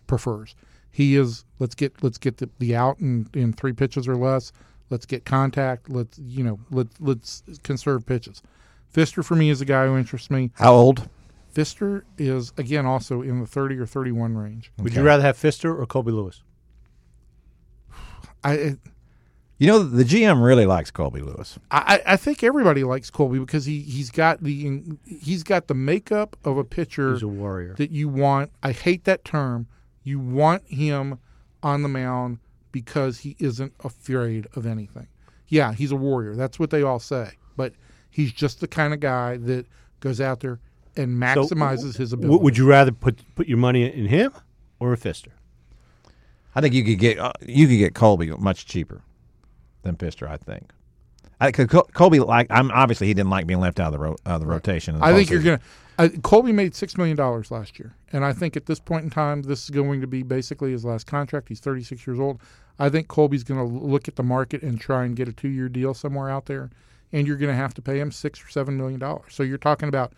prefers. 0.06 0.54
He 0.96 1.14
is 1.14 1.44
let's 1.58 1.74
get 1.74 2.02
let's 2.02 2.16
get 2.16 2.38
the, 2.38 2.48
the 2.58 2.74
out 2.74 2.98
in, 3.00 3.28
in 3.34 3.52
three 3.52 3.74
pitches 3.74 4.08
or 4.08 4.16
less. 4.16 4.50
Let's 4.88 5.04
get 5.04 5.26
contact. 5.26 5.90
Let's 5.90 6.18
you 6.18 6.42
know 6.42 6.58
let 6.70 6.86
let's 6.98 7.42
conserve 7.64 8.06
pitches. 8.06 8.40
Fister 8.94 9.22
for 9.22 9.36
me 9.36 9.50
is 9.50 9.60
a 9.60 9.66
guy 9.66 9.84
who 9.84 9.98
interests 9.98 10.30
me. 10.30 10.52
How 10.54 10.72
old? 10.72 11.06
Fister 11.54 12.04
is 12.16 12.50
again 12.56 12.86
also 12.86 13.20
in 13.20 13.40
the 13.40 13.46
30 13.46 13.76
or 13.76 13.84
31 13.84 14.38
range. 14.38 14.72
Would 14.78 14.94
you 14.94 15.02
rather 15.02 15.22
have 15.22 15.36
Fister 15.36 15.78
or 15.78 15.84
Colby 15.84 16.12
Lewis? 16.12 16.42
I 18.42 18.76
You 19.58 19.66
know, 19.66 19.82
the 19.82 20.02
GM 20.02 20.42
really 20.42 20.64
likes 20.64 20.90
Colby 20.90 21.20
Lewis. 21.20 21.58
I, 21.70 22.00
I 22.06 22.16
think 22.16 22.42
everybody 22.42 22.84
likes 22.84 23.10
Colby 23.10 23.38
because 23.38 23.66
he 23.66 23.80
he's 23.82 24.10
got 24.10 24.42
the 24.42 24.82
he's 25.04 25.42
got 25.42 25.66
the 25.68 25.74
makeup 25.74 26.38
of 26.42 26.56
a 26.56 26.64
pitcher 26.64 27.12
He's 27.12 27.22
a 27.22 27.28
warrior. 27.28 27.74
that 27.74 27.90
you 27.90 28.08
want. 28.08 28.50
I 28.62 28.72
hate 28.72 29.04
that 29.04 29.26
term. 29.26 29.66
You 30.06 30.20
want 30.20 30.62
him 30.68 31.18
on 31.64 31.82
the 31.82 31.88
mound 31.88 32.38
because 32.70 33.18
he 33.18 33.34
isn't 33.40 33.72
afraid 33.82 34.46
of 34.54 34.64
anything. 34.64 35.08
Yeah, 35.48 35.72
he's 35.72 35.90
a 35.90 35.96
warrior. 35.96 36.36
That's 36.36 36.60
what 36.60 36.70
they 36.70 36.82
all 36.82 37.00
say. 37.00 37.32
But 37.56 37.72
he's 38.08 38.32
just 38.32 38.60
the 38.60 38.68
kind 38.68 38.94
of 38.94 39.00
guy 39.00 39.36
that 39.38 39.66
goes 39.98 40.20
out 40.20 40.38
there 40.40 40.60
and 40.96 41.20
So, 41.34 41.42
maximizes 41.48 41.96
his 41.96 42.12
ability. 42.12 42.40
would 42.40 42.56
you 42.56 42.68
rather 42.68 42.92
put 42.92 43.20
put 43.34 43.48
your 43.48 43.58
money 43.58 43.82
in 43.82 44.06
him 44.06 44.32
or 44.78 44.92
a 44.92 44.96
Fister? 44.96 45.32
I 46.54 46.60
think 46.60 46.72
you 46.72 46.84
could 46.84 47.00
get 47.00 47.18
uh, 47.18 47.32
you 47.44 47.66
could 47.66 47.78
get 47.78 47.94
Colby 47.96 48.30
much 48.30 48.64
cheaper 48.64 49.02
than 49.82 49.96
Fister. 49.96 50.28
I 50.28 50.36
think. 50.36 50.70
I, 51.40 51.50
cause 51.50 51.66
Col- 51.66 51.88
Colby 51.92 52.20
like 52.20 52.46
I'm 52.50 52.70
obviously 52.70 53.08
he 53.08 53.14
didn't 53.14 53.30
like 53.30 53.48
being 53.48 53.60
left 53.60 53.80
out 53.80 53.88
of 53.88 53.92
the 53.94 53.98
ro- 53.98 54.16
uh, 54.24 54.38
the 54.38 54.46
rotation. 54.46 54.94
in 54.94 55.00
the 55.00 55.06
I 55.06 55.12
think 55.14 55.30
you're 55.30 55.40
postseason. 55.40 55.60
Colby 56.22 56.52
made 56.52 56.74
six 56.74 56.96
million 56.98 57.16
dollars 57.16 57.50
last 57.50 57.78
year, 57.78 57.94
and 58.12 58.24
I 58.24 58.32
think 58.32 58.56
at 58.56 58.66
this 58.66 58.78
point 58.78 59.04
in 59.04 59.10
time, 59.10 59.42
this 59.42 59.64
is 59.64 59.70
going 59.70 60.00
to 60.02 60.06
be 60.06 60.22
basically 60.22 60.72
his 60.72 60.84
last 60.84 61.06
contract. 61.06 61.48
He's 61.48 61.60
36 61.60 62.06
years 62.06 62.20
old. 62.20 62.40
I 62.78 62.90
think 62.90 63.08
Colby's 63.08 63.44
going 63.44 63.58
to 63.60 63.86
look 63.86 64.06
at 64.06 64.16
the 64.16 64.22
market 64.22 64.62
and 64.62 64.78
try 64.78 65.04
and 65.04 65.16
get 65.16 65.28
a 65.28 65.32
two-year 65.32 65.70
deal 65.70 65.94
somewhere 65.94 66.28
out 66.28 66.46
there, 66.46 66.70
and 67.12 67.26
you're 67.26 67.38
going 67.38 67.50
to 67.50 67.56
have 67.56 67.72
to 67.74 67.82
pay 67.82 67.98
him 67.98 68.10
six 68.12 68.44
or 68.44 68.48
seven 68.50 68.76
million 68.76 69.00
dollars. 69.00 69.34
So 69.34 69.42
you're 69.42 69.56
talking 69.56 69.88
about 69.88 70.12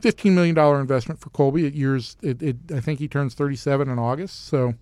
15 0.00 0.34
million 0.34 0.54
dollar 0.54 0.80
investment 0.80 1.20
for 1.20 1.28
Colby. 1.30 1.66
At 1.66 1.74
years, 1.74 2.16
it, 2.22 2.42
it, 2.42 2.56
I 2.74 2.80
think 2.80 2.98
he 2.98 3.08
turns 3.08 3.34
37 3.34 3.88
in 3.90 3.98
August. 3.98 4.46
So 4.46 4.74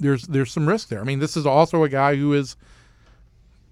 there's 0.00 0.22
there's 0.22 0.50
some 0.52 0.66
risk 0.66 0.88
there. 0.88 1.00
I 1.00 1.04
mean, 1.04 1.18
this 1.18 1.36
is 1.36 1.44
also 1.46 1.84
a 1.84 1.88
guy 1.88 2.16
who 2.16 2.32
is 2.32 2.56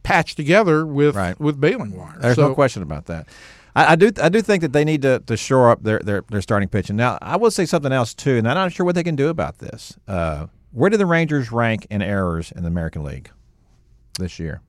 patched 0.02 0.36
together 0.36 0.84
with 0.84 1.16
Right. 1.16 1.38
with 1.40 1.60
baling 1.60 1.96
wire. 1.96 2.18
There's 2.20 2.36
so, 2.36 2.48
no 2.48 2.54
question 2.54 2.82
about 2.82 3.06
that. 3.06 3.26
I, 3.74 3.92
I 3.92 3.96
do 3.96 4.10
I 4.20 4.28
do 4.28 4.42
think 4.42 4.62
that 4.62 4.72
they 4.72 4.84
need 4.84 5.02
to, 5.02 5.20
to 5.20 5.36
shore 5.36 5.70
up 5.70 5.82
their, 5.82 5.98
their, 6.00 6.24
their 6.30 6.42
starting 6.42 6.68
pitching. 6.68 6.96
Now 6.96 7.18
I 7.22 7.36
will 7.36 7.50
say 7.50 7.66
something 7.66 7.92
else 7.92 8.14
too, 8.14 8.36
and 8.36 8.48
I'm 8.48 8.54
not 8.54 8.72
sure 8.72 8.86
what 8.86 8.94
they 8.94 9.04
can 9.04 9.16
do 9.16 9.28
about 9.28 9.58
this. 9.58 9.96
Uh, 10.06 10.46
where 10.72 10.90
do 10.90 10.96
the 10.96 11.06
Rangers 11.06 11.52
rank 11.52 11.86
in 11.90 12.02
errors 12.02 12.52
in 12.52 12.62
the 12.62 12.68
American 12.68 13.04
League 13.04 13.30
this 14.18 14.38
year? 14.38 14.62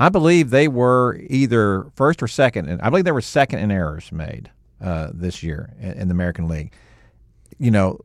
I 0.00 0.10
believe 0.10 0.50
they 0.50 0.68
were 0.68 1.18
either 1.28 1.90
first 1.96 2.22
or 2.22 2.28
second, 2.28 2.68
and 2.68 2.80
I 2.82 2.88
believe 2.88 3.04
they 3.04 3.10
were 3.12 3.20
second 3.20 3.58
in 3.58 3.72
errors 3.72 4.12
made 4.12 4.48
uh, 4.80 5.10
this 5.12 5.42
year 5.42 5.74
in, 5.80 5.92
in 5.92 6.08
the 6.08 6.12
American 6.12 6.46
League. 6.46 6.72
You 7.58 7.72
know, 7.72 7.98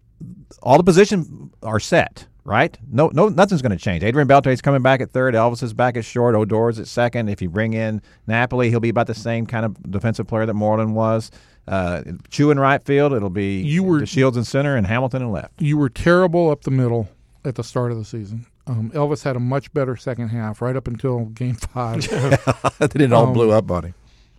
all 0.64 0.78
the 0.78 0.84
positions 0.84 1.30
are 1.62 1.80
set, 1.80 2.26
right? 2.46 2.78
No, 2.92 3.10
no, 3.14 3.30
nothing's 3.30 3.62
going 3.62 3.72
to 3.72 3.78
change. 3.84 4.04
Adrian 4.04 4.28
Beltre's 4.28 4.62
coming 4.62 4.82
back 4.82 5.02
at 5.02 5.12
third. 5.12 5.34
Elvis 5.34 5.64
is 5.64 5.74
back 5.74 5.96
at 5.98 6.06
short. 6.06 6.36
Odor's 6.36 6.80
at 6.80 6.88
second. 6.88 7.30
If 7.30 7.42
you 7.42 7.50
bring 7.50 7.74
in 7.74 8.02
Napoli, 8.28 8.70
he'll 8.70 8.80
be 8.80 8.90
about 8.90 9.08
the 9.08 9.14
same 9.16 9.46
kind 9.46 9.66
of 9.66 9.92
defensive 9.92 10.28
player 10.28 10.46
that 10.46 10.54
Moreland 10.54 10.96
was. 10.96 11.32
Uh, 11.68 12.02
Choo 12.30 12.52
in 12.52 12.60
right 12.60 12.84
field, 12.84 13.14
it'll 13.14 13.30
be 13.30 13.62
You 13.62 13.84
were- 13.84 14.06
Shields 14.06 14.36
in 14.36 14.44
center 14.44 14.76
and 14.76 14.86
Hamilton 14.86 15.22
in 15.22 15.32
left. 15.32 15.62
you 15.62 15.78
were 15.78 15.90
terrible 15.90 16.50
up 16.50 16.64
the 16.64 16.72
middle 16.72 17.08
at 17.46 17.56
the 17.56 17.64
start 17.64 17.92
of 17.92 17.98
the 17.98 18.04
season. 18.06 18.46
Um, 18.68 18.92
Elvis 18.92 19.24
had 19.24 19.36
a 19.36 19.40
much 19.40 19.74
better 19.74 19.96
second 19.98 20.30
half, 20.30 20.62
right 20.62 20.76
up 20.76 20.88
until 20.88 21.26
Game 21.26 21.56
Five. 21.56 22.08
then 22.80 23.02
it 23.02 23.14
all 23.14 23.28
Um, 23.28 23.34
blew 23.34 23.52
up 23.52 23.70
on 23.72 23.84
him. 23.84 23.94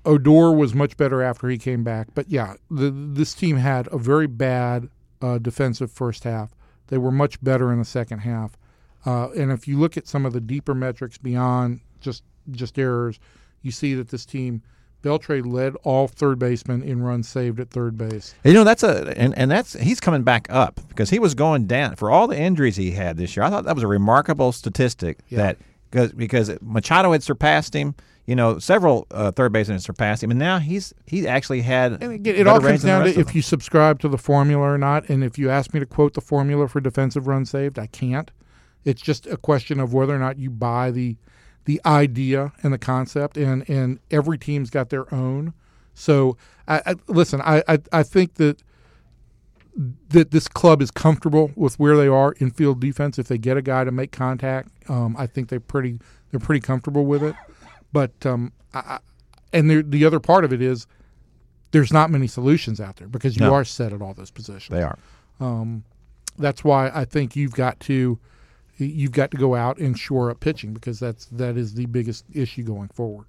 Odor 0.06 0.52
was 0.52 0.74
much 0.74 0.96
better 0.98 1.22
after 1.22 1.48
he 1.48 1.56
came 1.58 1.82
back. 1.84 2.08
But 2.14 2.28
yeah, 2.30 2.54
the, 2.70 2.90
this 2.90 3.32
team 3.34 3.56
had 3.56 3.88
a 3.92 3.98
very 3.98 4.26
bad 4.26 4.88
uh, 5.22 5.38
defensive 5.38 5.90
first 5.90 6.24
half. 6.24 6.54
They 6.88 6.98
were 6.98 7.10
much 7.12 7.42
better 7.42 7.72
in 7.72 7.78
the 7.78 7.84
second 7.84 8.20
half. 8.20 8.56
Uh, 9.06 9.30
and 9.30 9.50
if 9.52 9.66
you 9.68 9.78
look 9.78 9.96
at 9.96 10.06
some 10.08 10.24
of 10.26 10.32
the 10.32 10.40
deeper 10.40 10.74
metrics 10.74 11.18
beyond 11.18 11.80
just 12.00 12.22
just 12.50 12.78
errors, 12.78 13.18
you 13.62 13.70
see 13.70 13.94
that 13.94 14.08
this 14.08 14.24
team, 14.26 14.62
Beltre 15.02 15.44
led 15.44 15.74
all 15.82 16.08
third 16.08 16.38
basemen 16.38 16.82
in 16.82 17.02
runs 17.02 17.28
saved 17.28 17.60
at 17.60 17.70
third 17.70 17.96
base. 17.98 18.34
You 18.44 18.52
know 18.54 18.64
that's 18.64 18.82
a 18.82 19.12
and, 19.18 19.36
and 19.38 19.50
that's 19.50 19.74
he's 19.74 20.00
coming 20.00 20.22
back 20.22 20.46
up 20.50 20.80
because 20.88 21.10
he 21.10 21.18
was 21.18 21.34
going 21.34 21.66
down 21.66 21.96
for 21.96 22.10
all 22.10 22.26
the 22.26 22.38
injuries 22.38 22.76
he 22.76 22.92
had 22.92 23.16
this 23.16 23.36
year. 23.36 23.44
I 23.44 23.50
thought 23.50 23.64
that 23.64 23.74
was 23.74 23.84
a 23.84 23.88
remarkable 23.88 24.52
statistic 24.52 25.18
Yeah. 25.28 25.38
that 25.38 25.58
because 25.90 26.12
because 26.12 26.50
Machado 26.62 27.12
had 27.12 27.22
surpassed 27.22 27.74
him. 27.74 27.94
You 28.26 28.34
know, 28.34 28.58
several 28.58 29.06
uh, 29.10 29.30
third 29.32 29.52
basemen 29.52 29.80
surpassed 29.80 30.22
him, 30.22 30.30
and 30.30 30.38
now 30.38 30.58
he's 30.58 30.94
he 31.06 31.28
actually 31.28 31.60
had. 31.60 32.02
And 32.02 32.12
again, 32.12 32.34
it 32.34 32.46
all 32.46 32.60
comes 32.60 32.82
down 32.82 33.04
to 33.04 33.18
if 33.18 33.34
you 33.34 33.42
subscribe 33.42 34.00
to 34.00 34.08
the 34.08 34.16
formula 34.16 34.62
or 34.62 34.78
not. 34.78 35.08
And 35.08 35.22
if 35.22 35.38
you 35.38 35.50
ask 35.50 35.74
me 35.74 35.80
to 35.80 35.86
quote 35.86 36.14
the 36.14 36.22
formula 36.22 36.68
for 36.68 36.80
defensive 36.80 37.26
runs 37.26 37.50
saved, 37.50 37.78
I 37.78 37.86
can't. 37.86 38.30
It's 38.84 39.02
just 39.02 39.26
a 39.26 39.36
question 39.36 39.78
of 39.78 39.92
whether 39.92 40.14
or 40.14 40.18
not 40.18 40.38
you 40.38 40.50
buy 40.50 40.90
the 40.90 41.16
the 41.66 41.80
idea 41.84 42.52
and 42.62 42.72
the 42.72 42.78
concept. 42.78 43.36
And 43.36 43.68
and 43.68 43.98
every 44.10 44.38
team's 44.38 44.70
got 44.70 44.88
their 44.88 45.12
own. 45.12 45.52
So 45.92 46.38
I, 46.66 46.80
I 46.86 46.94
listen. 47.08 47.42
I, 47.42 47.62
I 47.68 47.78
I 47.92 48.02
think 48.02 48.34
that 48.34 48.62
that 50.08 50.30
this 50.30 50.48
club 50.48 50.80
is 50.80 50.90
comfortable 50.90 51.50
with 51.56 51.78
where 51.78 51.96
they 51.96 52.06
are 52.06 52.32
in 52.38 52.50
field 52.50 52.80
defense. 52.80 53.18
If 53.18 53.28
they 53.28 53.38
get 53.38 53.56
a 53.56 53.62
guy 53.62 53.84
to 53.84 53.90
make 53.90 54.12
contact, 54.12 54.70
um, 54.88 55.14
I 55.18 55.26
think 55.26 55.48
they 55.48 55.58
pretty 55.58 55.98
they're 56.30 56.40
pretty 56.40 56.60
comfortable 56.60 57.04
with 57.04 57.22
it. 57.22 57.34
But 57.94 58.26
um, 58.26 58.52
I, 58.74 58.98
and 59.54 59.70
the 59.70 59.82
the 59.82 60.04
other 60.04 60.20
part 60.20 60.44
of 60.44 60.52
it 60.52 60.60
is 60.60 60.86
there's 61.70 61.92
not 61.92 62.10
many 62.10 62.26
solutions 62.26 62.80
out 62.80 62.96
there 62.96 63.08
because 63.08 63.36
you 63.36 63.46
No. 63.46 63.54
are 63.54 63.64
set 63.64 63.92
at 63.94 64.02
all 64.02 64.12
those 64.14 64.30
positions. 64.30 64.68
they 64.76 64.82
are. 64.82 64.98
Um, 65.40 65.84
That's 66.38 66.62
why 66.64 66.90
I 66.94 67.04
think 67.06 67.36
you've 67.36 67.54
got 67.54 67.78
to 67.80 68.18
you've 68.76 69.12
got 69.12 69.30
to 69.30 69.36
go 69.36 69.54
out 69.54 69.78
and 69.78 69.96
shore 69.98 70.30
up 70.30 70.40
pitching 70.40 70.74
because 70.74 70.98
that's 70.98 71.26
that 71.26 71.56
is 71.56 71.74
the 71.74 71.86
biggest 71.86 72.24
issue 72.32 72.64
going 72.64 72.88
forward. 72.88 73.26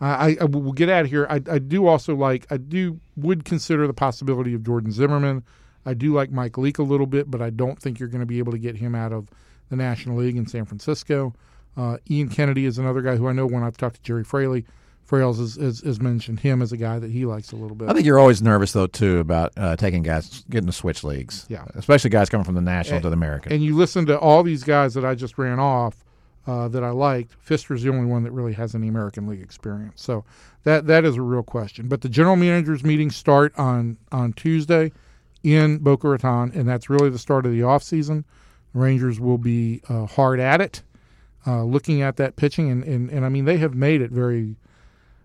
I, 0.00 0.08
I, 0.08 0.36
I 0.40 0.44
will 0.44 0.72
get 0.72 0.88
out 0.88 1.04
of 1.04 1.10
here. 1.10 1.26
I, 1.30 1.40
I 1.50 1.58
do 1.60 1.86
also 1.86 2.14
like 2.16 2.46
I 2.50 2.56
do 2.56 2.98
would 3.16 3.44
consider 3.44 3.86
the 3.86 3.94
possibility 3.94 4.54
of 4.54 4.64
Jordan 4.64 4.90
Zimmermann. 4.92 5.44
I 5.86 5.94
do 5.94 6.12
like 6.12 6.30
Mike 6.32 6.58
Leake 6.58 6.78
a 6.78 6.82
little 6.82 7.06
bit, 7.06 7.30
but 7.30 7.40
I 7.40 7.50
don't 7.50 7.78
think 7.80 7.98
you're 8.00 8.08
going 8.08 8.20
to 8.20 8.26
be 8.26 8.38
able 8.40 8.52
to 8.52 8.58
get 8.58 8.76
him 8.76 8.94
out 8.96 9.12
of 9.12 9.28
the 9.70 9.76
National 9.76 10.16
League 10.18 10.36
in 10.36 10.46
San 10.46 10.64
Francisco. 10.64 11.32
Uh, 11.78 11.96
Ian 12.10 12.28
Kennedy 12.28 12.66
is 12.66 12.76
another 12.78 13.00
guy 13.02 13.16
who 13.16 13.28
I 13.28 13.32
know 13.32 13.46
when 13.46 13.62
I've 13.62 13.76
talked 13.76 13.96
to 13.96 14.02
Gerry 14.02 14.24
Fraley, 14.24 14.64
Frails 15.08 15.38
has, 15.38 15.54
has, 15.54 15.80
has 15.80 16.00
mentioned 16.00 16.40
him 16.40 16.60
as 16.60 16.72
a 16.72 16.76
guy 16.76 16.98
that 16.98 17.10
he 17.10 17.24
likes 17.24 17.52
a 17.52 17.56
little 17.56 17.76
bit. 17.76 17.88
I 17.88 17.92
think 17.94 18.04
you're 18.04 18.18
always 18.18 18.42
nervous 18.42 18.72
though 18.72 18.86
too 18.88 19.18
about 19.20 19.52
uh, 19.56 19.76
taking 19.76 20.02
guys 20.02 20.44
getting 20.50 20.66
to 20.66 20.72
switch 20.72 21.02
leagues. 21.04 21.46
Yeah. 21.48 21.64
especially 21.76 22.10
guys 22.10 22.28
coming 22.28 22.44
from 22.44 22.56
the 22.56 22.60
national 22.60 22.96
And- 22.96 23.02
to 23.04 23.08
the 23.10 23.14
American. 23.14 23.52
And 23.52 23.62
you 23.62 23.76
listen 23.76 24.04
to 24.06 24.18
all 24.18 24.42
these 24.42 24.64
guys 24.64 24.92
that 24.94 25.04
I 25.04 25.14
just 25.14 25.38
ran 25.38 25.58
off 25.60 26.04
uh, 26.46 26.66
that 26.68 26.82
I 26.82 26.90
liked. 26.90 27.34
Fister's 27.40 27.82
the 27.82 27.90
only 27.90 28.06
one 28.06 28.22
that 28.24 28.32
really 28.32 28.54
has 28.54 28.74
any 28.74 28.88
American 28.88 29.26
League 29.26 29.42
experience. 29.42 30.02
So 30.02 30.24
that 30.64 30.86
that 30.88 31.04
is 31.04 31.16
a 31.16 31.22
real 31.22 31.42
question. 31.42 31.88
But 31.88 32.00
the 32.00 32.08
general 32.08 32.36
managers 32.36 32.82
meetings 32.82 33.14
start 33.16 33.52
on 33.58 33.96
on 34.12 34.32
Tuesday 34.32 34.90
in 35.42 35.78
Boca 35.78 36.08
Raton, 36.08 36.50
and 36.54 36.68
that's 36.68 36.90
really 36.90 37.10
the 37.10 37.18
start 37.18 37.46
of 37.46 37.52
the 37.52 37.62
off 37.62 37.82
season. 37.82 38.24
The 38.74 38.80
Rangers 38.80 39.20
will 39.20 39.38
be 39.38 39.80
uh, 39.88 40.06
hard 40.06 40.40
at 40.40 40.60
it, 40.60 40.82
uh, 41.48 41.64
looking 41.64 42.02
at 42.02 42.16
that 42.16 42.36
pitching, 42.36 42.70
and, 42.70 42.84
and 42.84 43.10
and 43.10 43.24
I 43.24 43.28
mean 43.30 43.46
they 43.46 43.56
have 43.56 43.74
made 43.74 44.02
it 44.02 44.10
very 44.10 44.54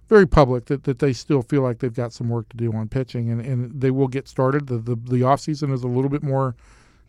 very 0.07 0.25
public 0.25 0.65
that, 0.65 0.83
that 0.83 0.99
they 0.99 1.13
still 1.13 1.41
feel 1.41 1.61
like 1.61 1.79
they've 1.79 1.93
got 1.93 2.13
some 2.13 2.29
work 2.29 2.47
to 2.49 2.57
do 2.57 2.71
on 2.71 2.87
pitching, 2.87 3.29
and, 3.29 3.41
and 3.41 3.81
they 3.81 3.91
will 3.91 4.07
get 4.07 4.27
started. 4.27 4.67
The, 4.67 4.77
the 4.77 4.95
the 4.95 5.23
off 5.23 5.41
season 5.41 5.71
is 5.71 5.83
a 5.83 5.87
little 5.87 6.09
bit 6.09 6.23
more 6.23 6.55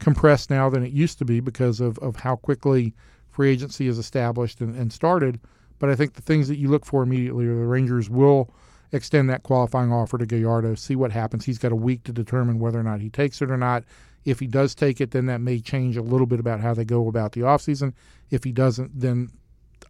compressed 0.01 0.51
now 0.51 0.69
than 0.69 0.85
it 0.85 0.93
used 0.93 1.19
to 1.19 1.25
be 1.25 1.41
because 1.41 1.81
of, 1.81 1.99
of 1.99 2.17
how 2.17 2.37
quickly 2.37 2.93
free 3.31 3.51
agency 3.51 3.87
is 3.87 3.99
established 3.99 4.61
and, 4.61 4.75
and 4.77 4.93
started. 4.93 5.41
But 5.79 5.91
I 5.91 5.97
think 5.97 6.15
the 6.15 6.23
things 6.23 6.49
that 6.49 6.59
you 6.59 6.69
look 6.69 6.85
for 6.85 7.03
immediately 7.03 7.47
are 7.47 7.55
the 7.55 7.67
Rangers 7.67 8.11
will 8.11 8.53
extend 8.93 9.29
that 9.29 9.43
qualifying 9.43 9.93
offer 9.93 10.19
to 10.19 10.27
Gallardo, 10.27 10.75
see 10.77 10.95
what 10.95 11.13
happens. 11.13 11.45
He's 11.45 11.59
got 11.59 11.73
a 11.73 11.77
week 11.77 12.05
to 12.05 12.13
determine 12.13 12.59
whether 12.59 12.79
or 12.79 12.85
not 12.85 13.01
he 13.01 13.11
takes 13.11 13.43
it 13.43 13.51
or 13.51 13.57
not. 13.57 13.85
If 14.25 14.41
he 14.41 14.47
does 14.47 14.75
take 14.75 15.01
it, 15.01 15.11
then 15.11 15.27
that 15.27 15.41
may 15.41 15.61
change 15.61 15.97
a 15.97 16.03
little 16.03 16.27
bit 16.27 16.41
about 16.41 16.61
how 16.61 16.75
they 16.75 16.85
go 16.85 17.09
about 17.09 17.33
the 17.33 17.43
offseason. 17.43 17.93
If 18.31 18.45
he 18.45 18.53
doesn't, 18.53 18.99
then 18.99 19.31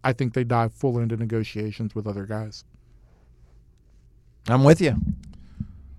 I 0.03 0.13
think 0.13 0.33
they 0.33 0.43
dive 0.43 0.73
full 0.73 0.99
into 0.99 1.15
negotiations 1.17 1.95
with 1.95 2.05
other 2.05 2.25
guys. 2.25 2.63
I'm 4.47 4.63
with 4.63 4.81
you. 4.81 4.95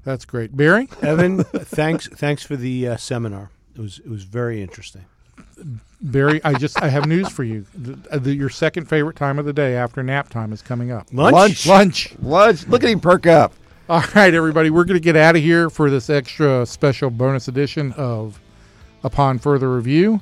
That's 0.04 0.24
great. 0.24 0.56
Barry? 0.56 0.88
Evan, 1.02 1.42
thanks 1.42 2.06
thanks 2.08 2.44
for 2.44 2.54
the 2.54 2.88
uh, 2.88 2.96
seminar. 2.96 3.50
It 3.74 3.80
was 3.80 3.98
it 3.98 4.08
was 4.08 4.22
very 4.22 4.62
interesting. 4.62 5.04
Barry, 6.00 6.40
I 6.44 6.54
just 6.54 6.80
I 6.80 6.88
have 6.88 7.06
news 7.06 7.28
for 7.28 7.42
you. 7.42 7.66
The, 7.74 8.18
the, 8.18 8.34
your 8.34 8.50
second 8.50 8.88
favorite 8.88 9.16
time 9.16 9.38
of 9.38 9.46
the 9.46 9.52
day 9.52 9.74
after 9.74 10.02
nap 10.02 10.28
time 10.28 10.52
is 10.52 10.62
coming 10.62 10.92
up. 10.92 11.08
Lunch. 11.12 11.66
Lunch. 11.66 12.14
Lunch. 12.20 12.66
Look 12.68 12.84
at 12.84 12.90
him 12.90 13.00
perk 13.00 13.26
up. 13.26 13.52
All 13.88 14.02
right, 14.16 14.34
everybody, 14.34 14.68
we're 14.68 14.84
going 14.84 14.96
to 14.96 15.04
get 15.04 15.14
out 15.14 15.36
of 15.36 15.42
here 15.42 15.70
for 15.70 15.90
this 15.90 16.10
extra 16.10 16.66
special 16.66 17.08
bonus 17.08 17.46
edition 17.46 17.92
of 17.92 18.40
Upon 19.04 19.38
Further 19.38 19.72
Review. 19.72 20.20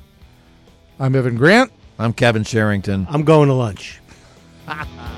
I'm 0.99 1.15
Evan 1.15 1.35
Grant. 1.35 1.71
I'm 1.97 2.13
Kevin 2.13 2.43
Sherrington. 2.43 3.07
I'm 3.09 3.23
going 3.23 3.47
to 3.47 3.55
lunch. 3.55 3.99
Bye. 4.67 4.85